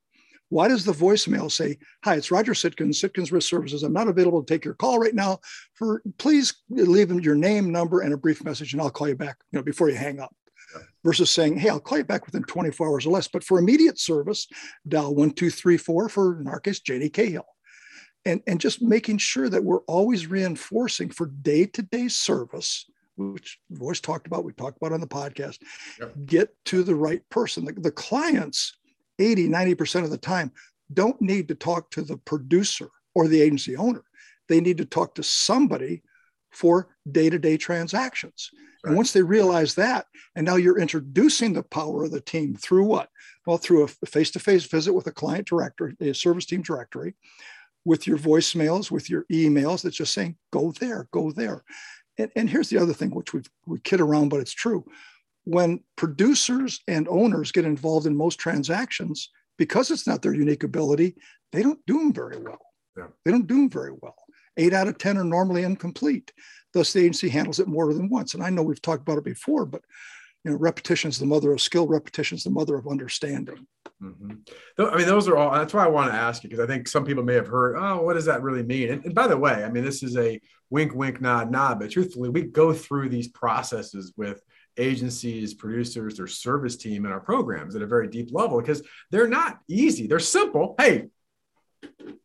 Why 0.49 0.67
does 0.67 0.85
the 0.85 0.93
voicemail 0.93 1.51
say, 1.51 1.77
Hi, 2.03 2.15
it's 2.15 2.31
Roger 2.31 2.53
Sitkin, 2.53 2.89
Sitkin's 2.89 3.31
Risk 3.31 3.49
Services. 3.49 3.83
I'm 3.83 3.93
not 3.93 4.07
available 4.07 4.43
to 4.43 4.53
take 4.53 4.65
your 4.65 4.73
call 4.75 4.99
right 4.99 5.15
now. 5.15 5.39
For 5.73 6.01
please 6.17 6.53
leave 6.69 7.11
your 7.23 7.35
name, 7.35 7.71
number, 7.71 8.01
and 8.01 8.13
a 8.13 8.17
brief 8.17 8.43
message, 8.43 8.73
and 8.73 8.81
I'll 8.81 8.89
call 8.89 9.09
you 9.09 9.15
back, 9.15 9.37
you 9.51 9.59
know, 9.59 9.63
before 9.63 9.89
you 9.89 9.95
hang 9.95 10.19
up. 10.19 10.33
Versus 11.03 11.31
saying, 11.31 11.57
Hey, 11.57 11.69
I'll 11.69 11.79
call 11.79 11.97
you 11.97 12.03
back 12.03 12.25
within 12.25 12.43
24 12.43 12.87
hours 12.87 13.05
or 13.05 13.11
less. 13.11 13.27
But 13.27 13.43
for 13.43 13.59
immediate 13.59 13.99
service, 13.99 14.47
dial 14.87 15.15
1234 15.15 16.09
for 16.09 16.41
in 16.41 16.47
our 16.47 16.59
case, 16.59 16.79
Cahill. 16.79 17.45
And, 18.25 18.41
and 18.45 18.59
just 18.59 18.81
making 18.81 19.19
sure 19.19 19.47
that 19.47 19.63
we're 19.63 19.81
always 19.81 20.27
reinforcing 20.27 21.09
for 21.11 21.27
day-to-day 21.27 22.09
service 22.09 22.85
which 23.17 23.57
we've 23.69 23.81
always 23.81 23.99
talked 23.99 24.27
about, 24.27 24.43
we 24.43 24.53
talked 24.53 24.77
about 24.77 24.93
on 24.93 25.01
the 25.01 25.07
podcast, 25.07 25.57
yep. 25.99 26.13
get 26.25 26.49
to 26.65 26.83
the 26.83 26.95
right 26.95 27.27
person. 27.29 27.65
The, 27.65 27.73
the 27.73 27.91
clients 27.91 28.77
80, 29.19 29.49
90% 29.49 30.03
of 30.03 30.09
the 30.09 30.17
time 30.17 30.51
don't 30.93 31.21
need 31.21 31.47
to 31.49 31.55
talk 31.55 31.91
to 31.91 32.01
the 32.01 32.17
producer 32.17 32.89
or 33.13 33.27
the 33.27 33.41
agency 33.41 33.75
owner. 33.75 34.03
They 34.47 34.61
need 34.61 34.77
to 34.77 34.85
talk 34.85 35.15
to 35.15 35.23
somebody 35.23 36.03
for 36.51 36.89
day 37.11 37.29
to 37.29 37.37
day 37.37 37.57
transactions. 37.57 38.49
Right. 38.83 38.91
And 38.91 38.95
once 38.95 39.11
they 39.11 39.21
realize 39.21 39.75
that, 39.75 40.05
and 40.35 40.45
now 40.45 40.55
you're 40.55 40.79
introducing 40.79 41.53
the 41.53 41.63
power 41.63 42.05
of 42.05 42.11
the 42.11 42.21
team 42.21 42.55
through 42.55 42.85
what? 42.85 43.09
Well, 43.45 43.57
through 43.57 43.83
a 43.83 43.87
face 44.05 44.31
to 44.31 44.39
face 44.39 44.65
visit 44.65 44.93
with 44.93 45.07
a 45.07 45.11
client 45.11 45.47
directory, 45.47 45.95
a 45.99 46.13
service 46.13 46.45
team 46.45 46.61
directory, 46.61 47.15
with 47.85 48.07
your 48.07 48.17
voicemails, 48.17 48.91
with 48.91 49.09
your 49.09 49.25
emails 49.31 49.81
that's 49.81 49.95
just 49.95 50.13
saying, 50.13 50.37
go 50.51 50.71
there, 50.79 51.07
go 51.11 51.31
there. 51.31 51.63
And, 52.17 52.31
and 52.35 52.49
here's 52.49 52.69
the 52.69 52.77
other 52.77 52.93
thing, 52.93 53.11
which 53.11 53.33
we 53.33 53.41
we 53.65 53.79
kid 53.79 54.01
around, 54.01 54.29
but 54.29 54.39
it's 54.39 54.53
true 54.53 54.85
when 55.47 55.79
producers 55.95 56.81
and 56.87 57.07
owners 57.07 57.51
get 57.53 57.65
involved 57.65 58.05
in 58.05 58.15
most 58.15 58.37
transactions, 58.37 59.29
because 59.57 59.89
it's 59.91 60.05
not 60.05 60.21
their 60.21 60.33
unique 60.33 60.63
ability, 60.63 61.15
they 61.53 61.63
don't 61.63 61.79
do 61.87 61.99
them 61.99 62.13
very 62.13 62.37
well. 62.37 62.59
Yeah. 62.97 63.07
They 63.23 63.31
don't 63.31 63.47
do 63.47 63.55
them 63.55 63.69
very 63.69 63.93
well. 64.01 64.15
Eight 64.57 64.73
out 64.73 64.87
of 64.87 64.97
10 64.97 65.17
are 65.17 65.23
normally 65.23 65.63
incomplete. 65.63 66.33
Thus, 66.73 66.91
the 66.91 66.99
agency 66.99 67.29
handles 67.29 67.59
it 67.59 67.67
more 67.67 67.93
than 67.93 68.09
once. 68.09 68.33
And 68.33 68.43
I 68.43 68.49
know 68.49 68.61
we've 68.61 68.81
talked 68.81 69.03
about 69.03 69.19
it 69.19 69.23
before, 69.23 69.65
but 69.65 69.81
you 70.43 70.51
know, 70.51 70.57
repetition 70.57 71.09
is 71.09 71.17
the 71.17 71.25
mother 71.25 71.51
of 71.53 71.61
skill. 71.61 71.87
Repetition 71.87 72.37
is 72.37 72.43
the 72.43 72.49
mother 72.49 72.75
of 72.75 72.87
understanding. 72.87 73.65
Mm-hmm. 74.01 74.31
I 74.79 74.97
mean, 74.97 75.07
those 75.07 75.27
are 75.27 75.37
all. 75.37 75.51
That's 75.51 75.73
why 75.73 75.85
I 75.85 75.89
want 75.89 76.11
to 76.11 76.17
ask 76.17 76.43
you 76.43 76.49
because 76.49 76.63
I 76.63 76.67
think 76.67 76.87
some 76.87 77.03
people 77.03 77.23
may 77.23 77.33
have 77.33 77.47
heard, 77.47 77.75
"Oh, 77.77 78.03
what 78.03 78.13
does 78.13 78.25
that 78.25 78.43
really 78.43 78.61
mean?" 78.61 78.91
And, 78.91 79.05
and, 79.05 79.15
by 79.15 79.27
the 79.27 79.37
way, 79.37 79.63
I 79.63 79.69
mean, 79.69 79.83
this 79.83 80.03
is 80.03 80.15
a 80.15 80.39
wink, 80.69 80.93
wink, 80.93 81.19
nod, 81.19 81.51
nod. 81.51 81.79
But 81.79 81.89
truthfully, 81.89 82.29
we 82.29 82.43
go 82.43 82.73
through 82.73 83.09
these 83.09 83.27
processes 83.27 84.13
with 84.15 84.41
agencies, 84.77 85.53
producers, 85.53 86.17
their 86.17 86.27
service 86.27 86.75
team 86.75 87.05
and 87.05 87.13
our 87.13 87.19
programs 87.19 87.75
at 87.75 87.81
a 87.81 87.87
very 87.87 88.07
deep 88.07 88.29
level 88.31 88.59
because 88.59 88.81
they're 89.11 89.27
not 89.27 89.59
easy. 89.67 90.07
They're 90.07 90.19
simple. 90.19 90.75
Hey, 90.77 91.07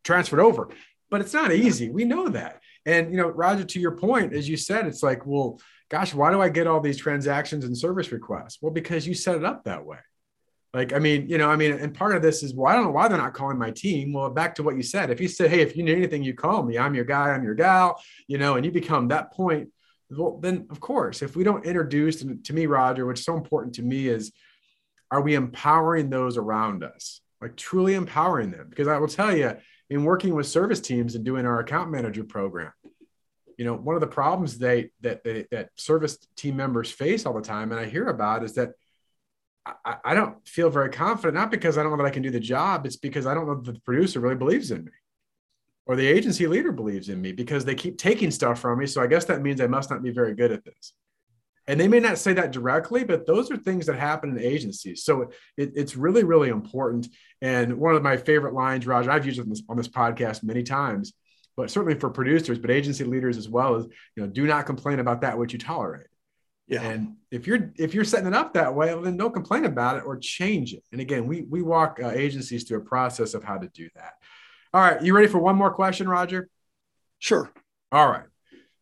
transferred 0.04 0.40
over, 0.40 0.68
but 1.10 1.20
it's 1.20 1.34
not 1.34 1.52
easy. 1.52 1.90
We 1.90 2.04
know 2.04 2.28
that. 2.28 2.60
And 2.86 3.10
you 3.10 3.16
know, 3.16 3.28
Roger, 3.28 3.64
to 3.64 3.80
your 3.80 3.96
point, 3.96 4.32
as 4.32 4.48
you 4.48 4.56
said, 4.56 4.86
it's 4.86 5.02
like, 5.02 5.26
well, 5.26 5.60
gosh, 5.88 6.14
why 6.14 6.30
do 6.30 6.40
I 6.40 6.48
get 6.48 6.66
all 6.66 6.80
these 6.80 6.98
transactions 6.98 7.64
and 7.64 7.76
service 7.76 8.12
requests? 8.12 8.58
Well, 8.60 8.72
because 8.72 9.06
you 9.06 9.14
set 9.14 9.36
it 9.36 9.44
up 9.44 9.64
that 9.64 9.84
way. 9.84 9.98
Like, 10.74 10.94
I 10.94 10.98
mean, 10.98 11.28
you 11.28 11.36
know, 11.36 11.50
I 11.50 11.56
mean, 11.56 11.72
and 11.72 11.92
part 11.92 12.16
of 12.16 12.22
this 12.22 12.42
is, 12.42 12.54
well, 12.54 12.72
I 12.72 12.74
don't 12.74 12.84
know 12.84 12.92
why 12.92 13.06
they're 13.06 13.18
not 13.18 13.34
calling 13.34 13.58
my 13.58 13.70
team. 13.70 14.14
Well, 14.14 14.30
back 14.30 14.54
to 14.54 14.62
what 14.62 14.74
you 14.74 14.82
said, 14.82 15.10
if 15.10 15.20
you 15.20 15.28
said, 15.28 15.50
hey, 15.50 15.60
if 15.60 15.76
you 15.76 15.82
need 15.82 15.98
anything, 15.98 16.22
you 16.22 16.32
call 16.32 16.62
me. 16.62 16.78
I'm 16.78 16.94
your 16.94 17.04
guy. 17.04 17.30
I'm 17.30 17.44
your 17.44 17.54
gal. 17.54 18.00
You 18.26 18.38
know, 18.38 18.54
and 18.54 18.64
you 18.64 18.72
become 18.72 19.08
that 19.08 19.32
point 19.32 19.68
well, 20.16 20.38
then 20.38 20.66
of 20.70 20.80
course, 20.80 21.22
if 21.22 21.36
we 21.36 21.44
don't 21.44 21.64
introduce, 21.64 22.22
and 22.22 22.44
to 22.44 22.52
me, 22.52 22.66
Roger, 22.66 23.06
what's 23.06 23.24
so 23.24 23.36
important 23.36 23.74
to 23.76 23.82
me 23.82 24.08
is, 24.08 24.32
are 25.10 25.20
we 25.20 25.34
empowering 25.34 26.10
those 26.10 26.36
around 26.36 26.84
us? 26.84 27.20
Like 27.40 27.56
truly 27.56 27.94
empowering 27.94 28.50
them? 28.50 28.66
Because 28.68 28.88
I 28.88 28.98
will 28.98 29.08
tell 29.08 29.36
you, 29.36 29.56
in 29.90 30.04
working 30.04 30.34
with 30.34 30.46
service 30.46 30.80
teams 30.80 31.14
and 31.14 31.24
doing 31.24 31.44
our 31.44 31.60
account 31.60 31.90
manager 31.90 32.24
program, 32.24 32.72
you 33.58 33.64
know, 33.64 33.74
one 33.74 33.94
of 33.94 34.00
the 34.00 34.06
problems 34.06 34.58
they 34.58 34.90
that 35.02 35.22
they, 35.22 35.46
that 35.50 35.70
service 35.76 36.18
team 36.36 36.56
members 36.56 36.90
face 36.90 37.26
all 37.26 37.34
the 37.34 37.42
time, 37.42 37.70
and 37.70 37.80
I 37.80 37.86
hear 37.86 38.06
about, 38.06 38.44
is 38.44 38.54
that 38.54 38.70
I, 39.66 39.96
I 40.04 40.14
don't 40.14 40.46
feel 40.48 40.70
very 40.70 40.90
confident, 40.90 41.34
not 41.34 41.50
because 41.50 41.76
I 41.76 41.82
don't 41.82 41.92
know 41.92 41.98
that 41.98 42.06
I 42.06 42.10
can 42.10 42.22
do 42.22 42.30
the 42.30 42.40
job, 42.40 42.86
it's 42.86 42.96
because 42.96 43.26
I 43.26 43.34
don't 43.34 43.46
know 43.46 43.60
that 43.60 43.74
the 43.74 43.80
producer 43.80 44.20
really 44.20 44.34
believes 44.34 44.70
in 44.70 44.84
me 44.84 44.92
or 45.86 45.96
the 45.96 46.06
agency 46.06 46.46
leader 46.46 46.72
believes 46.72 47.08
in 47.08 47.20
me 47.20 47.32
because 47.32 47.64
they 47.64 47.74
keep 47.74 47.98
taking 47.98 48.30
stuff 48.30 48.60
from 48.60 48.78
me. 48.78 48.86
So 48.86 49.02
I 49.02 49.06
guess 49.06 49.24
that 49.26 49.42
means 49.42 49.60
I 49.60 49.66
must 49.66 49.90
not 49.90 50.02
be 50.02 50.10
very 50.10 50.34
good 50.34 50.52
at 50.52 50.64
this. 50.64 50.94
And 51.68 51.78
they 51.78 51.88
may 51.88 52.00
not 52.00 52.18
say 52.18 52.32
that 52.32 52.50
directly, 52.50 53.04
but 53.04 53.26
those 53.26 53.50
are 53.50 53.56
things 53.56 53.86
that 53.86 53.96
happen 53.96 54.30
in 54.30 54.38
agencies. 54.42 55.04
So 55.04 55.30
it, 55.56 55.72
it's 55.76 55.96
really, 55.96 56.24
really 56.24 56.48
important. 56.48 57.08
And 57.40 57.78
one 57.78 57.94
of 57.94 58.02
my 58.02 58.16
favorite 58.16 58.54
lines, 58.54 58.86
Roger, 58.86 59.10
I've 59.10 59.26
used 59.26 59.38
it 59.38 59.42
on 59.42 59.48
this, 59.48 59.62
on 59.68 59.76
this 59.76 59.88
podcast 59.88 60.42
many 60.42 60.64
times, 60.64 61.12
but 61.56 61.70
certainly 61.70 61.98
for 61.98 62.10
producers, 62.10 62.58
but 62.58 62.70
agency 62.70 63.04
leaders 63.04 63.36
as 63.36 63.48
well, 63.48 63.76
is 63.76 63.86
you 64.16 64.22
know, 64.22 64.28
do 64.28 64.46
not 64.46 64.66
complain 64.66 64.98
about 64.98 65.20
that 65.20 65.38
which 65.38 65.52
you 65.52 65.58
tolerate. 65.58 66.06
Yeah. 66.66 66.82
And 66.82 67.16
if 67.30 67.46
you're 67.46 67.72
if 67.76 67.92
you're 67.92 68.04
setting 68.04 68.28
it 68.28 68.34
up 68.34 68.54
that 68.54 68.74
way, 68.74 68.94
well, 68.94 69.02
then 69.02 69.16
don't 69.16 69.34
complain 69.34 69.64
about 69.64 69.98
it 69.98 70.04
or 70.06 70.16
change 70.16 70.72
it. 70.72 70.82
And 70.92 71.00
again, 71.00 71.26
we 71.26 71.42
we 71.42 71.60
walk 71.60 72.00
uh, 72.02 72.10
agencies 72.10 72.64
through 72.64 72.78
a 72.78 72.84
process 72.84 73.34
of 73.34 73.44
how 73.44 73.58
to 73.58 73.68
do 73.68 73.88
that. 73.96 74.14
All 74.74 74.80
right, 74.80 75.02
you 75.02 75.14
ready 75.14 75.28
for 75.28 75.38
one 75.38 75.56
more 75.56 75.70
question, 75.70 76.08
Roger? 76.08 76.48
Sure. 77.18 77.50
All 77.90 78.08
right. 78.08 78.24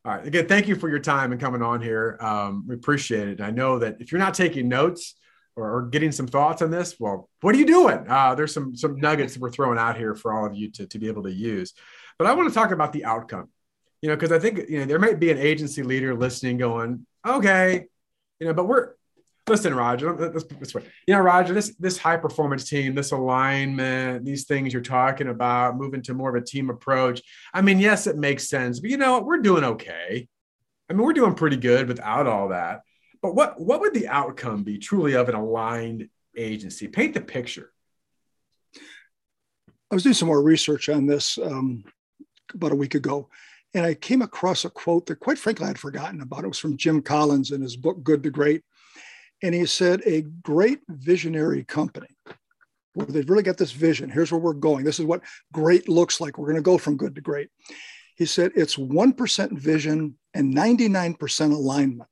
All 0.04 0.12
right. 0.12 0.24
Again, 0.24 0.46
thank 0.46 0.68
you 0.68 0.76
for 0.76 0.88
your 0.88 1.00
time 1.00 1.32
and 1.32 1.40
coming 1.40 1.62
on 1.62 1.82
here. 1.82 2.16
Um, 2.20 2.64
we 2.68 2.76
appreciate 2.76 3.28
it. 3.28 3.40
I 3.40 3.50
know 3.50 3.80
that 3.80 3.96
if 3.98 4.12
you're 4.12 4.20
not 4.20 4.34
taking 4.34 4.68
notes 4.68 5.16
or, 5.56 5.68
or 5.68 5.82
getting 5.88 6.12
some 6.12 6.28
thoughts 6.28 6.62
on 6.62 6.70
this, 6.70 6.94
well, 7.00 7.28
what 7.40 7.56
are 7.56 7.58
you 7.58 7.66
doing? 7.66 8.06
Uh, 8.08 8.36
there's 8.36 8.54
some 8.54 8.76
some 8.76 9.00
nuggets 9.00 9.34
that 9.34 9.42
we're 9.42 9.50
throwing 9.50 9.78
out 9.78 9.96
here 9.96 10.14
for 10.14 10.32
all 10.32 10.46
of 10.46 10.54
you 10.54 10.70
to, 10.70 10.86
to 10.86 10.98
be 11.00 11.08
able 11.08 11.24
to 11.24 11.32
use. 11.32 11.74
But 12.18 12.28
I 12.28 12.34
want 12.34 12.48
to 12.48 12.54
talk 12.54 12.70
about 12.70 12.92
the 12.92 13.04
outcome. 13.04 13.48
You 14.00 14.10
know, 14.10 14.14
because 14.16 14.30
I 14.30 14.38
think 14.38 14.70
you 14.70 14.78
know 14.78 14.86
there 14.86 15.00
might 15.00 15.18
be 15.18 15.32
an 15.32 15.38
agency 15.38 15.82
leader 15.82 16.14
listening, 16.14 16.56
going, 16.56 17.04
"Okay, 17.26 17.86
you 18.38 18.46
know," 18.46 18.54
but 18.54 18.66
we're 18.66 18.92
listen, 19.50 19.74
Roger, 19.74 20.14
let's 20.14 20.74
way. 20.74 20.84
You 21.06 21.14
know, 21.14 21.20
Roger, 21.20 21.52
this 21.52 21.74
this 21.76 21.98
high 21.98 22.16
performance 22.16 22.68
team, 22.68 22.94
this 22.94 23.10
alignment, 23.10 24.24
these 24.24 24.44
things 24.44 24.72
you're 24.72 24.80
talking 24.80 25.28
about, 25.28 25.76
moving 25.76 26.00
to 26.02 26.14
more 26.14 26.34
of 26.34 26.42
a 26.42 26.46
team 26.46 26.70
approach. 26.70 27.20
I 27.52 27.60
mean, 27.60 27.78
yes, 27.78 28.06
it 28.06 28.16
makes 28.16 28.48
sense, 28.48 28.80
but 28.80 28.90
you 28.90 28.96
know 28.96 29.12
what? 29.12 29.26
We're 29.26 29.42
doing 29.42 29.64
okay. 29.64 30.28
I 30.88 30.92
mean, 30.92 31.04
we're 31.04 31.12
doing 31.12 31.34
pretty 31.34 31.56
good 31.56 31.88
without 31.88 32.26
all 32.26 32.48
that. 32.48 32.80
But 33.20 33.34
what 33.34 33.60
what 33.60 33.80
would 33.80 33.92
the 33.92 34.08
outcome 34.08 34.62
be 34.62 34.78
truly 34.78 35.14
of 35.14 35.28
an 35.28 35.34
aligned 35.34 36.08
agency? 36.36 36.88
Paint 36.88 37.14
the 37.14 37.20
picture. 37.20 37.72
I 39.90 39.94
was 39.94 40.04
doing 40.04 40.14
some 40.14 40.28
more 40.28 40.42
research 40.42 40.88
on 40.88 41.06
this 41.06 41.36
um, 41.36 41.84
about 42.54 42.72
a 42.72 42.76
week 42.76 42.94
ago, 42.94 43.28
and 43.74 43.84
I 43.84 43.94
came 43.94 44.22
across 44.22 44.64
a 44.64 44.70
quote 44.70 45.06
that, 45.06 45.18
quite 45.18 45.38
frankly, 45.38 45.64
I 45.64 45.68
had 45.68 45.80
forgotten 45.80 46.20
about. 46.20 46.44
It 46.44 46.48
was 46.48 46.60
from 46.60 46.76
Jim 46.76 47.02
Collins 47.02 47.50
in 47.50 47.60
his 47.60 47.76
book 47.76 48.04
Good 48.04 48.22
to 48.22 48.30
Great 48.30 48.62
and 49.42 49.54
he 49.54 49.66
said, 49.66 50.02
a 50.04 50.22
great 50.42 50.80
visionary 50.88 51.64
company 51.64 52.08
where 52.94 53.06
they've 53.06 53.28
really 53.28 53.42
got 53.42 53.56
this 53.56 53.72
vision. 53.72 54.10
Here's 54.10 54.32
where 54.32 54.40
we're 54.40 54.52
going. 54.52 54.84
This 54.84 54.98
is 54.98 55.06
what 55.06 55.22
great 55.52 55.88
looks 55.88 56.20
like. 56.20 56.38
We're 56.38 56.46
going 56.46 56.56
to 56.56 56.62
go 56.62 56.78
from 56.78 56.96
good 56.96 57.14
to 57.14 57.20
great. 57.20 57.48
He 58.16 58.26
said, 58.26 58.52
it's 58.54 58.76
1% 58.76 59.58
vision 59.58 60.16
and 60.34 60.54
99% 60.54 61.52
alignment. 61.52 62.08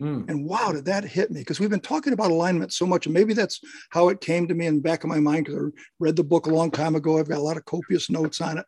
Mm. 0.00 0.28
And 0.30 0.46
wow, 0.46 0.72
did 0.72 0.86
that 0.86 1.04
hit 1.04 1.30
me? 1.30 1.40
Because 1.40 1.60
we've 1.60 1.68
been 1.68 1.80
talking 1.80 2.14
about 2.14 2.30
alignment 2.30 2.72
so 2.72 2.86
much. 2.86 3.06
And 3.06 3.12
maybe 3.12 3.34
that's 3.34 3.60
how 3.90 4.08
it 4.08 4.22
came 4.22 4.48
to 4.48 4.54
me 4.54 4.66
in 4.66 4.76
the 4.76 4.80
back 4.80 5.04
of 5.04 5.10
my 5.10 5.20
mind 5.20 5.44
because 5.44 5.60
I 5.60 5.80
read 5.98 6.16
the 6.16 6.24
book 6.24 6.46
a 6.46 6.54
long 6.54 6.70
time 6.70 6.94
ago. 6.94 7.18
I've 7.18 7.28
got 7.28 7.38
a 7.38 7.42
lot 7.42 7.58
of 7.58 7.66
copious 7.66 8.08
notes 8.08 8.40
on 8.40 8.56
it 8.56 8.64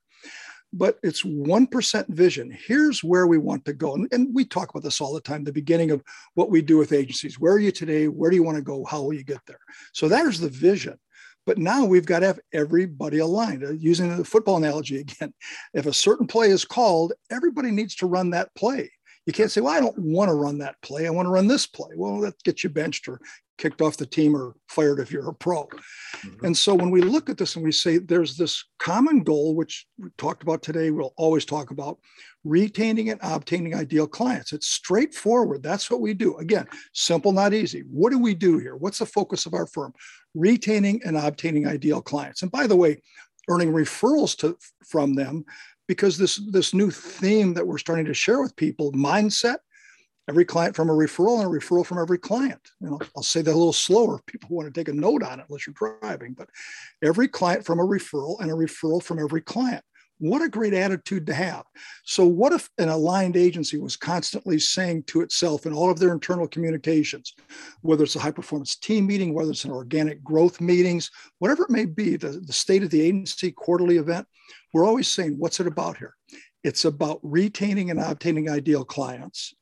but 0.73 0.99
it's 1.03 1.23
1% 1.23 2.09
vision. 2.09 2.57
Here's 2.67 3.05
where 3.05 3.27
we 3.27 3.39
want 3.39 3.65
to 3.67 3.73
go. 3.73 3.95
And, 3.95 4.09
and, 4.13 4.35
we 4.35 4.45
talk 4.45 4.71
about 4.71 4.83
this 4.83 5.01
all 5.01 5.13
the 5.13 5.21
time, 5.21 5.45
the 5.45 5.53
beginning 5.53 5.91
of 5.91 6.03
what 6.35 6.51
we 6.51 6.63
do 6.63 6.79
with 6.79 6.93
agencies. 6.93 7.39
Where 7.39 7.53
are 7.53 7.59
you 7.59 7.73
today? 7.73 8.09
Where 8.09 8.31
do 8.31 8.37
you 8.37 8.43
want 8.43 8.57
to 8.57 8.63
go? 8.63 8.85
How 8.85 9.03
will 9.03 9.13
you 9.13 9.25
get 9.25 9.41
there? 9.47 9.59
So 9.93 10.09
there's 10.09 10.41
the 10.41 10.49
vision. 10.49 10.99
But 11.45 11.59
now 11.59 11.85
we've 11.85 12.07
got 12.07 12.21
to 12.21 12.27
have 12.27 12.41
everybody 12.53 13.19
aligned. 13.19 13.65
Uh, 13.65 13.73
using 13.73 14.17
the 14.17 14.25
football 14.25 14.57
analogy 14.57 15.01
again, 15.01 15.35
if 15.75 15.87
a 15.87 15.93
certain 15.93 16.27
play 16.27 16.49
is 16.49 16.65
called, 16.65 17.13
everybody 17.31 17.71
needs 17.71 17.97
to 17.97 18.07
run 18.07 18.31
that 18.31 18.55
play. 18.55 18.91
You 19.27 19.33
can't 19.33 19.51
say, 19.51 19.61
well, 19.61 19.73
I 19.73 19.81
don't 19.81 19.99
want 19.99 20.29
to 20.31 20.35
run 20.35 20.59
that 20.59 20.81
play. 20.83 21.07
I 21.07 21.11
want 21.11 21.27
to 21.27 21.31
run 21.31 21.47
this 21.47 21.67
play. 21.67 21.91
Well, 21.95 22.21
that 22.21 22.43
gets 22.43 22.65
you 22.65 22.71
benched 22.71 23.07
or 23.07 23.21
kicked 23.57 23.81
off 23.81 23.97
the 23.97 24.07
team 24.07 24.35
or 24.35 24.57
fired 24.69 24.99
if 24.99 25.13
you're 25.13 25.29
a 25.29 25.35
pro. 25.35 25.67
Mm-hmm. 25.67 26.47
And 26.47 26.57
so 26.57 26.75
when 26.75 26.91
we 26.91 27.01
look 27.03 27.31
at 27.31 27.39
this 27.39 27.55
and 27.55 27.65
we 27.65 27.71
say 27.71 27.99
there's 27.99 28.37
this 28.37 28.65
common 28.81 29.23
goal, 29.23 29.55
which 29.55 29.87
we 29.99 30.09
talked 30.19 30.43
about 30.43 30.63
today, 30.63 30.91
we'll 30.91 31.15
always 31.17 31.45
talk 31.45 31.71
about 31.71 31.99
retaining 32.43 33.11
and 33.11 33.21
obtaining 33.23 33.77
ideal 33.77 34.09
clients. 34.09 34.53
It's 34.53 34.67
straightforward. 34.67 35.63
That's 35.63 35.89
what 35.89 36.01
we 36.01 36.15
do. 36.15 36.37
Again, 36.39 36.67
simple, 36.93 37.31
not 37.31 37.55
easy. 37.55 37.85
What 37.89 38.11
do 38.11 38.19
we 38.19 38.35
do 38.35 38.59
here? 38.59 38.75
What's 38.75 38.99
the 38.99 39.07
focus 39.07 39.47
of 39.47 39.55
our 39.55 39.67
firm? 39.67 39.93
Retaining 40.35 41.01
and 41.05 41.17
obtaining 41.17 41.69
ideal 41.69 42.03
clients. 42.03 42.43
And 42.43 42.51
by 42.51 42.67
the 42.67 42.77
way, 42.77 43.01
earning 43.49 43.73
referrals 43.73 44.37
to, 44.39 44.57
from 44.89 45.15
them 45.15 45.45
because 45.89 46.19
this 46.19 46.41
this 46.51 46.75
new 46.75 46.91
theme 46.91 47.55
that 47.55 47.67
we're 47.67 47.79
starting 47.79 48.07
to 48.07 48.15
share 48.15 48.41
with 48.41 48.57
people 48.57 48.93
mindset 48.93 49.57
every 50.29 50.45
client 50.45 50.77
from 50.77 50.89
a 50.89 50.93
referral 50.93 51.43
and 51.43 51.47
a 51.47 51.59
referral 51.59 51.85
from 51.85 51.99
every 51.99 52.19
client. 52.19 52.61
You 52.81 52.91
know 52.91 53.01
i'll 53.17 53.23
say 53.23 53.43
that 53.43 53.51
a 53.51 53.57
little 53.57 53.73
slower 53.73 54.21
people 54.27 54.57
want 54.57 54.73
to 54.73 54.79
take 54.79 54.89
a 54.89 54.97
note 54.97 55.23
on 55.23 55.41
it 55.41 55.47
unless 55.49 55.67
you're 55.67 56.01
driving 56.01 56.35
but 56.35 56.49
every 57.03 57.29
client 57.29 57.65
from 57.65 57.81
a 57.81 57.87
referral 57.87 58.41
and 58.41 58.51
a 58.51 58.55
referral 58.55 59.03
from 59.03 59.19
every 59.19 59.43
client 59.43 59.85
what 60.23 60.41
a 60.41 60.49
great 60.49 60.73
attitude 60.73 61.27
to 61.27 61.35
have. 61.35 61.65
So, 62.05 62.25
what 62.25 62.53
if 62.53 62.71
an 62.79 62.89
aligned 62.89 63.37
agency 63.37 63.77
was 63.77 63.97
constantly 63.97 64.57
saying 64.61 65.03
to 65.09 65.21
itself 65.21 65.67
in 65.67 65.73
all 65.73 65.91
of 65.91 65.99
their 65.99 66.13
internal 66.13 66.47
communications, 66.47 67.35
whether 67.81 68.05
it's 68.05 68.15
a 68.15 68.21
high 68.21 68.31
performance 68.31 68.77
team 68.77 69.09
meeting, 69.09 69.35
whether 69.35 69.51
it's 69.51 69.65
an 69.65 69.73
organic 69.73 70.23
growth 70.23 70.61
meetings, 70.61 71.11
whatever 71.41 71.65
it 71.65 71.71
may 71.71 71.87
be, 71.87 72.17
the, 72.17 72.41
the 72.47 72.53
state 72.53 72.85
of 72.85 72.91
the 72.91 73.03
agency 73.03 73.51
quarterly 73.51 73.97
event, 73.97 74.29
we're 74.73 74.87
always 74.87 75.09
saying, 75.09 75.35
what's 75.39 75.59
it 75.59 75.67
about 75.67 75.97
here? 75.97 76.15
It's 76.63 76.85
about 76.85 77.19
retaining 77.25 77.91
and 77.91 77.99
obtaining 77.99 78.49
ideal 78.49 78.85
clients. 78.85 79.53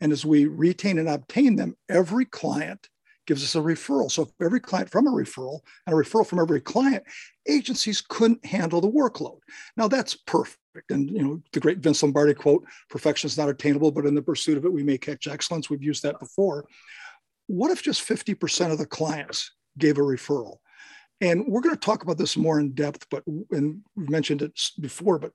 And 0.00 0.10
as 0.10 0.24
we 0.24 0.46
retain 0.46 0.98
and 0.98 1.08
obtain 1.08 1.54
them, 1.54 1.76
every 1.88 2.24
client 2.24 2.88
gives 3.30 3.44
us 3.44 3.54
a 3.54 3.60
referral. 3.60 4.10
So 4.10 4.28
every 4.42 4.58
client 4.58 4.90
from 4.90 5.06
a 5.06 5.10
referral 5.12 5.60
and 5.86 5.94
a 5.94 5.96
referral 5.96 6.26
from 6.26 6.40
every 6.40 6.60
client, 6.60 7.04
agencies 7.46 8.00
couldn't 8.00 8.44
handle 8.44 8.80
the 8.80 8.90
workload. 8.90 9.38
Now 9.76 9.86
that's 9.86 10.16
perfect. 10.16 10.90
And 10.90 11.08
you 11.08 11.22
know, 11.22 11.40
the 11.52 11.60
great 11.60 11.78
Vince 11.78 12.02
Lombardi 12.02 12.34
quote, 12.34 12.64
perfection 12.88 13.28
is 13.28 13.38
not 13.38 13.48
attainable, 13.48 13.92
but 13.92 14.04
in 14.04 14.16
the 14.16 14.20
pursuit 14.22 14.58
of 14.58 14.64
it, 14.64 14.72
we 14.72 14.82
may 14.82 14.98
catch 14.98 15.28
excellence. 15.28 15.70
We've 15.70 15.80
used 15.80 16.02
that 16.02 16.18
before. 16.18 16.66
What 17.46 17.70
if 17.70 17.84
just 17.84 18.02
50% 18.02 18.72
of 18.72 18.78
the 18.78 18.86
clients 18.86 19.52
gave 19.78 19.98
a 19.98 20.00
referral? 20.00 20.56
And 21.20 21.44
we're 21.46 21.60
going 21.60 21.76
to 21.76 21.80
talk 21.80 22.02
about 22.02 22.18
this 22.18 22.36
more 22.36 22.58
in 22.58 22.72
depth, 22.72 23.06
but 23.12 23.22
and 23.52 23.80
we've 23.94 24.10
mentioned 24.10 24.42
it 24.42 24.58
before, 24.80 25.20
but 25.20 25.30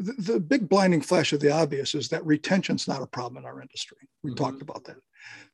the, 0.00 0.14
the, 0.32 0.40
big 0.40 0.68
blinding 0.68 1.00
flash 1.00 1.32
of 1.32 1.40
the 1.40 1.50
obvious 1.50 1.94
is 1.94 2.08
that 2.08 2.24
retention 2.26 2.76
is 2.76 2.88
not 2.88 3.02
a 3.02 3.06
problem 3.06 3.42
in 3.42 3.46
our 3.46 3.60
industry. 3.60 3.98
We 4.22 4.30
mm-hmm. 4.30 4.44
talked 4.44 4.62
about 4.62 4.84
that 4.84 4.96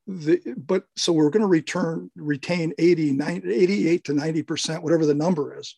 the, 0.08 0.40
but 0.56 0.84
so 0.96 1.12
we're 1.12 1.30
going 1.30 1.42
to 1.42 1.46
return 1.46 2.10
retain 2.16 2.72
80 2.78 3.12
90, 3.12 3.52
88 3.52 4.04
to 4.04 4.14
90 4.14 4.42
percent 4.42 4.82
whatever 4.82 5.04
the 5.04 5.14
number 5.14 5.58
is 5.58 5.76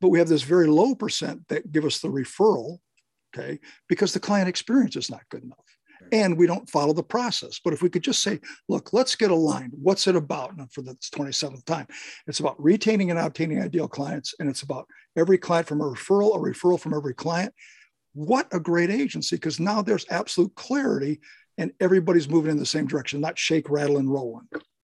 but 0.00 0.10
we 0.10 0.18
have 0.18 0.28
this 0.28 0.42
very 0.42 0.66
low 0.66 0.94
percent 0.94 1.40
that 1.48 1.72
give 1.72 1.86
us 1.86 1.98
the 1.98 2.08
referral 2.08 2.78
okay 3.34 3.58
because 3.88 4.12
the 4.12 4.20
client 4.20 4.48
experience 4.48 4.94
is 4.94 5.10
not 5.10 5.28
good 5.30 5.42
enough 5.42 5.58
and 6.12 6.36
we 6.36 6.46
don't 6.46 6.68
follow 6.68 6.92
the 6.92 7.02
process 7.02 7.60
but 7.62 7.72
if 7.72 7.82
we 7.82 7.88
could 7.88 8.02
just 8.02 8.22
say 8.22 8.40
look 8.68 8.92
let's 8.92 9.14
get 9.14 9.30
aligned 9.30 9.72
what's 9.80 10.06
it 10.06 10.16
about 10.16 10.56
and 10.56 10.72
for 10.72 10.82
the 10.82 10.94
27th 11.14 11.64
time 11.64 11.86
it's 12.26 12.40
about 12.40 12.62
retaining 12.62 13.10
and 13.10 13.18
obtaining 13.18 13.60
ideal 13.60 13.88
clients 13.88 14.34
and 14.38 14.48
it's 14.48 14.62
about 14.62 14.86
every 15.16 15.38
client 15.38 15.66
from 15.66 15.80
a 15.80 15.84
referral 15.84 16.36
a 16.36 16.38
referral 16.38 16.78
from 16.78 16.94
every 16.94 17.14
client 17.14 17.52
what 18.16 18.48
a 18.52 18.58
great 18.58 18.90
agency 18.90 19.36
because 19.36 19.60
now 19.60 19.82
there's 19.82 20.06
absolute 20.10 20.54
clarity 20.54 21.20
and 21.58 21.72
everybody's 21.80 22.28
moving 22.28 22.50
in 22.50 22.56
the 22.56 22.66
same 22.66 22.86
direction, 22.86 23.20
not 23.20 23.38
shake, 23.38 23.70
rattle, 23.70 23.98
and 23.98 24.10
roll. 24.10 24.40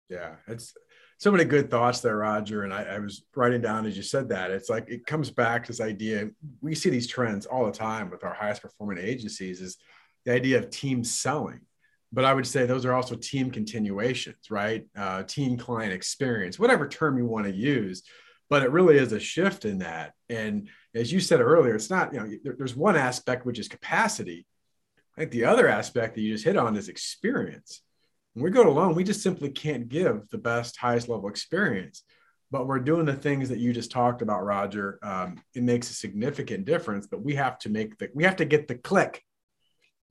Yeah, 0.08 0.34
it's 0.46 0.74
so 1.18 1.30
many 1.30 1.44
good 1.44 1.70
thoughts 1.70 2.00
there, 2.00 2.16
Roger. 2.16 2.62
And 2.64 2.74
I, 2.74 2.82
I, 2.82 2.98
was 2.98 3.22
writing 3.34 3.60
down 3.60 3.86
as 3.86 3.96
you 3.96 4.02
said 4.02 4.28
that. 4.30 4.50
It's 4.50 4.68
like 4.68 4.88
it 4.88 5.06
comes 5.06 5.30
back 5.30 5.64
to 5.64 5.72
this 5.72 5.80
idea. 5.80 6.30
We 6.60 6.74
see 6.74 6.90
these 6.90 7.06
trends 7.06 7.46
all 7.46 7.64
the 7.64 7.72
time 7.72 8.10
with 8.10 8.24
our 8.24 8.34
highest 8.34 8.62
performing 8.62 8.98
agencies 8.98 9.60
is 9.60 9.78
the 10.24 10.32
idea 10.32 10.58
of 10.58 10.70
team 10.70 11.04
selling. 11.04 11.60
But 12.12 12.24
I 12.24 12.34
would 12.34 12.46
say 12.46 12.66
those 12.66 12.84
are 12.84 12.92
also 12.92 13.14
team 13.14 13.50
continuations, 13.50 14.50
right? 14.50 14.86
Uh, 14.96 15.22
team 15.22 15.56
client 15.56 15.92
experience, 15.92 16.58
whatever 16.58 16.86
term 16.86 17.16
you 17.16 17.26
want 17.26 17.46
to 17.46 17.52
use. 17.52 18.02
But 18.50 18.62
it 18.62 18.70
really 18.70 18.98
is 18.98 19.12
a 19.12 19.20
shift 19.20 19.64
in 19.64 19.78
that. 19.78 20.12
And 20.28 20.68
as 20.94 21.10
you 21.10 21.20
said 21.20 21.40
earlier, 21.40 21.74
it's 21.74 21.88
not, 21.88 22.12
you 22.12 22.20
know, 22.20 22.30
there, 22.44 22.54
there's 22.58 22.76
one 22.76 22.96
aspect 22.96 23.46
which 23.46 23.58
is 23.58 23.66
capacity, 23.66 24.46
I 25.16 25.20
think 25.20 25.32
the 25.32 25.44
other 25.44 25.68
aspect 25.68 26.14
that 26.14 26.22
you 26.22 26.32
just 26.32 26.44
hit 26.44 26.56
on 26.56 26.76
is 26.76 26.88
experience. 26.88 27.82
When 28.34 28.44
we 28.44 28.50
go 28.50 28.64
to 28.64 28.70
loan, 28.70 28.94
we 28.94 29.04
just 29.04 29.22
simply 29.22 29.50
can't 29.50 29.88
give 29.88 30.28
the 30.30 30.38
best, 30.38 30.76
highest 30.78 31.08
level 31.08 31.28
experience. 31.28 32.02
But 32.50 32.66
we're 32.66 32.78
doing 32.78 33.04
the 33.04 33.14
things 33.14 33.48
that 33.50 33.58
you 33.58 33.72
just 33.72 33.90
talked 33.90 34.22
about, 34.22 34.44
Roger. 34.44 34.98
Um, 35.02 35.42
it 35.54 35.62
makes 35.62 35.90
a 35.90 35.94
significant 35.94 36.64
difference, 36.64 37.06
but 37.06 37.22
we 37.22 37.34
have 37.34 37.58
to 37.60 37.70
make 37.70 37.98
the 37.98 38.08
we 38.14 38.24
have 38.24 38.36
to 38.36 38.44
get 38.44 38.68
the 38.68 38.74
click, 38.74 39.22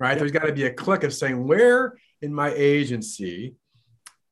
right? 0.02 0.10
Yep. 0.12 0.18
There's 0.18 0.32
got 0.32 0.48
to 0.48 0.54
be 0.54 0.66
a 0.66 0.74
click 0.74 1.04
of 1.04 1.14
saying 1.14 1.48
where 1.48 1.96
in 2.24 2.34
my 2.34 2.52
agency 2.56 3.54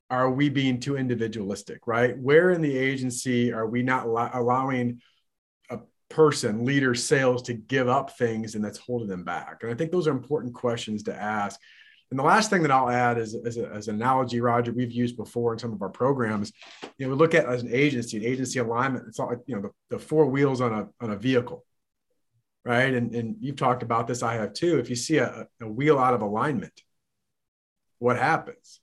are 0.09 0.31
we 0.31 0.49
being 0.49 0.79
too 0.79 0.97
individualistic, 0.97 1.85
right? 1.85 2.17
Where 2.17 2.49
in 2.49 2.61
the 2.61 2.75
agency 2.75 3.53
are 3.53 3.67
we 3.67 3.83
not 3.83 4.07
allowing 4.07 5.01
a 5.69 5.77
person, 6.09 6.65
leader, 6.65 6.95
sales 6.95 7.43
to 7.43 7.53
give 7.53 7.87
up 7.87 8.17
things 8.17 8.55
and 8.55 8.65
that's 8.65 8.79
holding 8.79 9.07
them 9.07 9.23
back? 9.23 9.59
And 9.61 9.71
I 9.71 9.75
think 9.75 9.91
those 9.91 10.07
are 10.07 10.11
important 10.11 10.55
questions 10.55 11.03
to 11.03 11.15
ask. 11.15 11.59
And 12.09 12.17
the 12.17 12.23
last 12.23 12.49
thing 12.49 12.63
that 12.63 12.71
I'll 12.71 12.89
add 12.89 13.19
is 13.19 13.35
as, 13.45 13.59
as 13.59 13.87
an 13.87 13.95
analogy, 13.95 14.41
Roger, 14.41 14.73
we've 14.73 14.91
used 14.91 15.15
before 15.15 15.53
in 15.53 15.59
some 15.59 15.73
of 15.73 15.83
our 15.83 15.89
programs. 15.89 16.51
You 16.97 17.05
know, 17.05 17.11
we 17.11 17.15
look 17.15 17.35
at 17.35 17.45
as 17.45 17.61
an 17.61 17.69
agency, 17.71 18.17
an 18.17 18.23
agency 18.23 18.57
alignment. 18.57 19.05
It's 19.07 19.19
all 19.19 19.29
like 19.29 19.37
you 19.45 19.55
know 19.55 19.61
the, 19.61 19.97
the 19.97 19.99
four 19.99 20.25
wheels 20.25 20.59
on 20.61 20.73
a 20.73 20.87
on 20.99 21.11
a 21.11 21.15
vehicle, 21.15 21.63
right? 22.69 22.93
And 22.93 23.13
and 23.15 23.35
you've 23.41 23.55
talked 23.55 23.83
about 23.83 24.07
this. 24.07 24.23
I 24.23 24.35
have 24.35 24.53
too. 24.53 24.79
If 24.79 24.89
you 24.89 24.95
see 24.95 25.17
a, 25.17 25.47
a 25.61 25.67
wheel 25.67 25.99
out 25.99 26.13
of 26.13 26.21
alignment, 26.21 26.81
what 27.99 28.17
happens? 28.17 28.79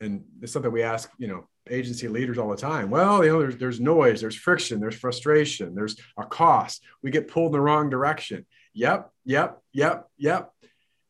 and 0.00 0.24
it's 0.40 0.52
something 0.52 0.72
we 0.72 0.82
ask, 0.82 1.10
you 1.18 1.28
know, 1.28 1.46
agency 1.68 2.08
leaders 2.08 2.38
all 2.38 2.48
the 2.48 2.56
time. 2.56 2.90
Well, 2.90 3.24
you 3.24 3.30
know, 3.30 3.40
there's 3.40 3.56
there's 3.56 3.80
noise, 3.80 4.20
there's 4.20 4.36
friction, 4.36 4.80
there's 4.80 4.94
frustration, 4.94 5.74
there's 5.74 5.96
a 6.16 6.24
cost. 6.24 6.82
We 7.02 7.10
get 7.10 7.28
pulled 7.28 7.46
in 7.46 7.52
the 7.52 7.60
wrong 7.60 7.90
direction. 7.90 8.46
Yep, 8.72 9.10
yep, 9.24 9.62
yep, 9.72 10.08
yep. 10.16 10.52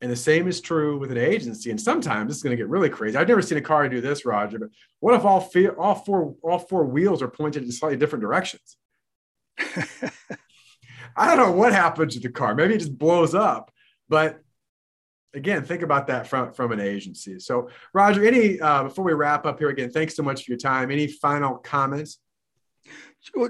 And 0.02 0.10
the 0.10 0.16
same 0.16 0.48
is 0.48 0.60
true 0.60 0.98
with 0.98 1.10
an 1.10 1.18
agency. 1.18 1.70
And 1.70 1.80
sometimes 1.80 2.32
it's 2.32 2.42
going 2.42 2.52
to 2.52 2.56
get 2.56 2.70
really 2.70 2.88
crazy. 2.88 3.18
I've 3.18 3.28
never 3.28 3.42
seen 3.42 3.58
a 3.58 3.62
car 3.62 3.86
do 3.88 4.00
this, 4.00 4.24
Roger. 4.24 4.58
But 4.58 4.70
what 4.98 5.14
if 5.14 5.24
all 5.24 5.40
fe- 5.40 5.68
all 5.68 5.94
four 5.94 6.34
all 6.42 6.58
four 6.58 6.84
wheels 6.84 7.22
are 7.22 7.28
pointed 7.28 7.62
in 7.62 7.72
slightly 7.72 7.98
different 7.98 8.22
directions? 8.22 8.76
I 11.16 11.26
don't 11.26 11.36
know 11.36 11.52
what 11.52 11.72
happens 11.72 12.14
to 12.14 12.20
the 12.20 12.30
car. 12.30 12.54
Maybe 12.54 12.74
it 12.74 12.78
just 12.78 12.96
blows 12.96 13.34
up. 13.34 13.70
But 14.08 14.40
again, 15.34 15.64
think 15.64 15.82
about 15.82 16.06
that 16.08 16.26
from, 16.26 16.52
from 16.52 16.72
an 16.72 16.80
agency. 16.80 17.38
So, 17.38 17.68
Roger, 17.92 18.24
any 18.24 18.60
uh, 18.60 18.84
before 18.84 19.04
we 19.04 19.12
wrap 19.12 19.46
up 19.46 19.58
here 19.58 19.68
again, 19.68 19.90
thanks 19.90 20.16
so 20.16 20.22
much 20.22 20.44
for 20.44 20.52
your 20.52 20.58
time. 20.58 20.90
Any 20.90 21.06
final 21.06 21.56
comments? 21.56 22.18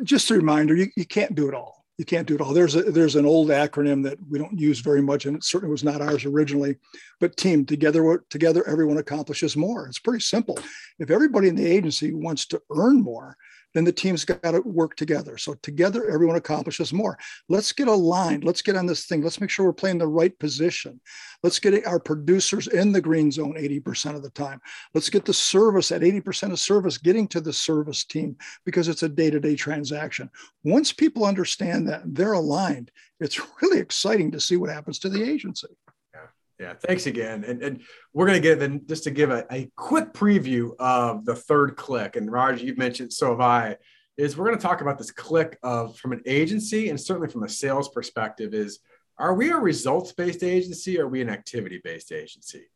Just 0.03 0.31
a 0.31 0.35
reminder: 0.35 0.75
you, 0.75 0.89
you 0.97 1.07
can't 1.07 1.35
do 1.35 1.49
it 1.49 1.55
all. 1.55 1.80
You 2.01 2.07
can't 2.07 2.27
do 2.27 2.35
it 2.35 2.41
all. 2.41 2.55
There's 2.55 2.77
a, 2.77 2.85
there's 2.85 3.17
an 3.17 3.27
old 3.27 3.51
acronym 3.51 4.03
that 4.05 4.17
we 4.31 4.39
don't 4.39 4.59
use 4.59 4.79
very 4.79 5.03
much, 5.03 5.27
and 5.27 5.37
it 5.37 5.45
certainly 5.45 5.71
was 5.71 5.85
not 5.85 6.01
ours 6.01 6.25
originally. 6.25 6.77
But 7.21 7.37
team 7.37 7.67
together, 7.67 8.25
together, 8.31 8.67
everyone 8.67 8.97
accomplishes 8.97 9.55
more. 9.55 9.87
It's 9.87 9.99
pretty 9.99 10.23
simple. 10.23 10.59
If 10.99 11.11
everybody 11.11 11.49
in 11.49 11.57
the 11.57 11.67
agency 11.67 12.15
wants 12.15 12.47
to 12.47 12.63
earn 12.71 13.03
more, 13.03 13.37
then 13.75 13.85
the 13.85 13.93
team's 13.93 14.25
got 14.25 14.43
to 14.43 14.61
work 14.61 14.97
together. 14.97 15.39
So 15.39 15.55
together, 15.63 16.11
everyone 16.11 16.37
accomplishes 16.37 16.93
more. 16.93 17.19
Let's 17.49 17.73
get 17.73 17.89
aligned. 17.89 18.45
Let's 18.45 18.63
get 18.63 18.77
on 18.77 18.87
this 18.87 19.07
thing. 19.07 19.23
Let's 19.23 19.41
make 19.41 19.51
sure 19.51 19.67
we're 19.67 19.73
playing 19.73 19.99
the 19.99 20.09
right 20.09 20.37
position. 20.39 21.01
Let's 21.43 21.59
get 21.59 21.87
our 21.87 22.01
producers 22.01 22.67
in 22.67 22.93
the 22.93 23.01
green 23.01 23.31
zone 23.31 23.55
80% 23.57 24.17
of 24.17 24.23
the 24.23 24.31
time. 24.31 24.61
Let's 24.93 25.09
get 25.09 25.25
the 25.25 25.35
service 25.35 25.93
at 25.93 26.03
80% 26.03 26.53
of 26.53 26.59
service 26.59 26.99
getting 26.99 27.29
to 27.29 27.41
the 27.41 27.53
service 27.53 28.05
team 28.05 28.37
because 28.65 28.89
it's 28.89 29.05
a 29.05 29.09
day-to-day 29.09 29.57
transaction. 29.57 30.31
Once 30.65 30.93
people 30.93 31.25
understand 31.25 31.89
that 31.91 32.03
they're 32.15 32.33
aligned, 32.33 32.91
it's 33.19 33.41
really 33.63 33.81
exciting 33.81 34.31
to 34.31 34.41
see 34.41 34.57
what 34.57 34.71
happens 34.71 34.99
to 35.01 35.09
the 35.09 35.23
agency. 35.23 35.69
Yeah, 36.15 36.21
yeah. 36.59 36.75
thanks 36.75 37.07
again. 37.07 37.45
And, 37.45 37.63
and 37.63 37.83
we're 38.15 38.27
going 38.27 38.41
to 38.41 38.49
get 38.49 38.61
then 38.61 38.83
just 38.87 39.05
to 39.05 39.11
give 39.11 39.31
a, 39.31 39.45
a 39.51 39.71
quick 39.77 40.13
preview 40.13 40.71
of 40.79 41.25
the 41.25 41.35
third 41.35 41.77
click. 41.77 42.17
And 42.17 42.31
Raj, 42.31 42.63
you've 42.63 42.79
mentioned, 42.79 43.13
so 43.13 43.31
have 43.31 43.41
I, 43.41 43.77
is 44.17 44.37
we're 44.37 44.47
going 44.47 44.59
to 44.59 44.63
talk 44.63 44.81
about 44.81 44.99
this 44.99 45.11
click 45.11 45.59
of 45.63 45.97
from 45.97 46.13
an 46.13 46.23
agency 46.27 46.91
and 46.91 47.01
certainly 47.01 47.29
from 47.29 47.43
a 47.43 47.49
sales 47.49 47.89
perspective 47.89 48.55
is 48.55 48.81
are 49.19 49.35
we 49.35 49.51
a 49.51 49.57
results 49.57 50.13
based 50.13 50.43
agency 50.43 50.99
or 50.99 51.05
are 51.05 51.09
we 51.09 51.21
an 51.21 51.29
activity 51.29 51.81
based 51.83 52.13
agency? 52.13 52.71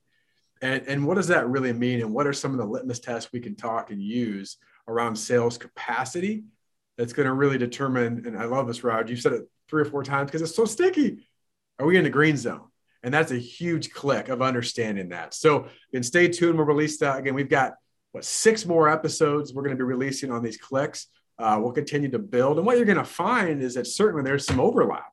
And, 0.61 0.83
and 0.87 1.07
what 1.07 1.15
does 1.15 1.29
that 1.29 1.49
really 1.49 1.73
mean? 1.73 2.01
And 2.01 2.13
what 2.13 2.27
are 2.27 2.33
some 2.33 2.53
of 2.53 2.59
the 2.59 2.65
litmus 2.65 3.01
tests 3.01 3.33
we 3.33 3.41
can 3.41 3.55
talk 3.55 3.91
and 3.91 4.03
use 4.03 4.57
around 4.89 5.17
sales 5.17 5.59
capacity 5.59 6.45
that's 6.97 7.13
going 7.13 7.27
to 7.27 7.33
really 7.33 7.59
determine? 7.59 8.25
And 8.27 8.37
I 8.37 8.45
love 8.45 8.67
this, 8.67 8.85
Rod. 8.85 9.09
You've 9.09 9.21
said 9.21 9.33
it 9.33 9.49
three 9.69 9.83
or 9.83 9.87
four 9.87 10.03
times 10.03 10.31
because 10.31 10.43
it's 10.43 10.55
so 10.55 10.65
sticky. 10.65 11.27
Are 11.79 11.87
we 11.87 11.97
in 11.97 12.05
the 12.05 12.11
green 12.11 12.37
zone? 12.37 12.69
And 13.03 13.13
that's 13.13 13.33
a 13.33 13.39
huge 13.39 13.93
click 13.93 14.29
of 14.29 14.41
understanding 14.41 15.11
that. 15.11 15.35
So, 15.35 15.69
and 15.93 16.05
stay 16.05 16.29
tuned. 16.29 16.57
We'll 16.57 16.67
release 16.67 16.99
that 16.99 17.19
again. 17.19 17.35
We've 17.35 17.49
got 17.49 17.75
what 18.13 18.25
six 18.25 18.65
more 18.65 18.89
episodes 18.89 19.53
we're 19.53 19.63
going 19.63 19.77
to 19.77 19.83
be 19.83 19.87
releasing 19.87 20.31
on 20.31 20.43
these 20.43 20.57
clicks. 20.57 21.09
Uh, 21.39 21.59
we'll 21.61 21.73
continue 21.73 22.11
to 22.11 22.19
build. 22.19 22.57
And 22.57 22.67
what 22.67 22.77
you're 22.77 22.87
going 22.87 22.97
to 22.97 23.05
find 23.05 23.61
is 23.61 23.75
that 23.75 23.87
certainly 23.87 24.23
there's 24.23 24.47
some 24.47 24.61
overlap. 24.61 25.13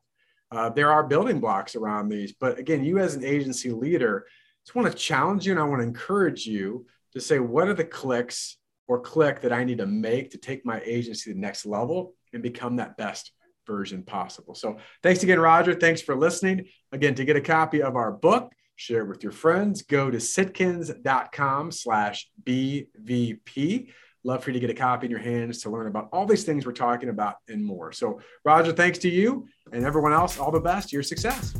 Uh, 0.51 0.69
there 0.69 0.91
are 0.91 1.03
building 1.03 1.39
blocks 1.39 1.75
around 1.75 2.09
these. 2.09 2.33
But 2.33 2.59
again, 2.59 2.83
you 2.83 2.99
as 2.99 3.15
an 3.15 3.25
agency 3.25 3.71
leader, 3.71 4.25
I 4.27 4.31
just 4.65 4.75
want 4.75 4.91
to 4.91 4.97
challenge 4.97 5.45
you 5.45 5.53
and 5.53 5.59
I 5.59 5.63
want 5.63 5.81
to 5.81 5.87
encourage 5.87 6.45
you 6.45 6.85
to 7.13 7.19
say, 7.19 7.39
what 7.39 7.67
are 7.67 7.73
the 7.73 7.83
clicks 7.83 8.57
or 8.91 8.99
click 8.99 9.39
that 9.39 9.53
I 9.53 9.63
need 9.63 9.77
to 9.77 9.85
make 9.85 10.31
to 10.31 10.37
take 10.37 10.65
my 10.65 10.81
agency 10.83 11.29
to 11.29 11.33
the 11.33 11.39
next 11.39 11.65
level 11.65 12.13
and 12.33 12.43
become 12.43 12.75
that 12.75 12.97
best 12.97 13.31
version 13.65 14.03
possible. 14.03 14.53
So 14.53 14.79
thanks 15.01 15.23
again, 15.23 15.39
Roger. 15.39 15.73
Thanks 15.73 16.01
for 16.01 16.13
listening. 16.13 16.65
Again, 16.91 17.15
to 17.15 17.23
get 17.23 17.37
a 17.37 17.41
copy 17.41 17.81
of 17.81 17.95
our 17.95 18.11
book, 18.11 18.51
share 18.75 19.03
it 19.03 19.07
with 19.07 19.23
your 19.23 19.31
friends, 19.31 19.83
go 19.83 20.11
to 20.11 20.17
sitkins.com 20.17 21.71
slash 21.71 22.29
BVP. 22.43 23.87
Love 24.25 24.43
for 24.43 24.49
you 24.49 24.55
to 24.55 24.59
get 24.59 24.69
a 24.69 24.73
copy 24.73 25.05
in 25.05 25.11
your 25.11 25.21
hands 25.21 25.61
to 25.61 25.69
learn 25.69 25.87
about 25.87 26.09
all 26.11 26.25
these 26.25 26.43
things 26.43 26.65
we're 26.65 26.73
talking 26.73 27.07
about 27.07 27.35
and 27.47 27.63
more. 27.63 27.93
So, 27.93 28.19
Roger, 28.43 28.73
thanks 28.73 28.99
to 28.99 29.09
you 29.09 29.47
and 29.71 29.85
everyone 29.85 30.11
else. 30.11 30.37
All 30.37 30.51
the 30.51 30.59
best. 30.59 30.91
Your 30.91 31.01
success. 31.01 31.55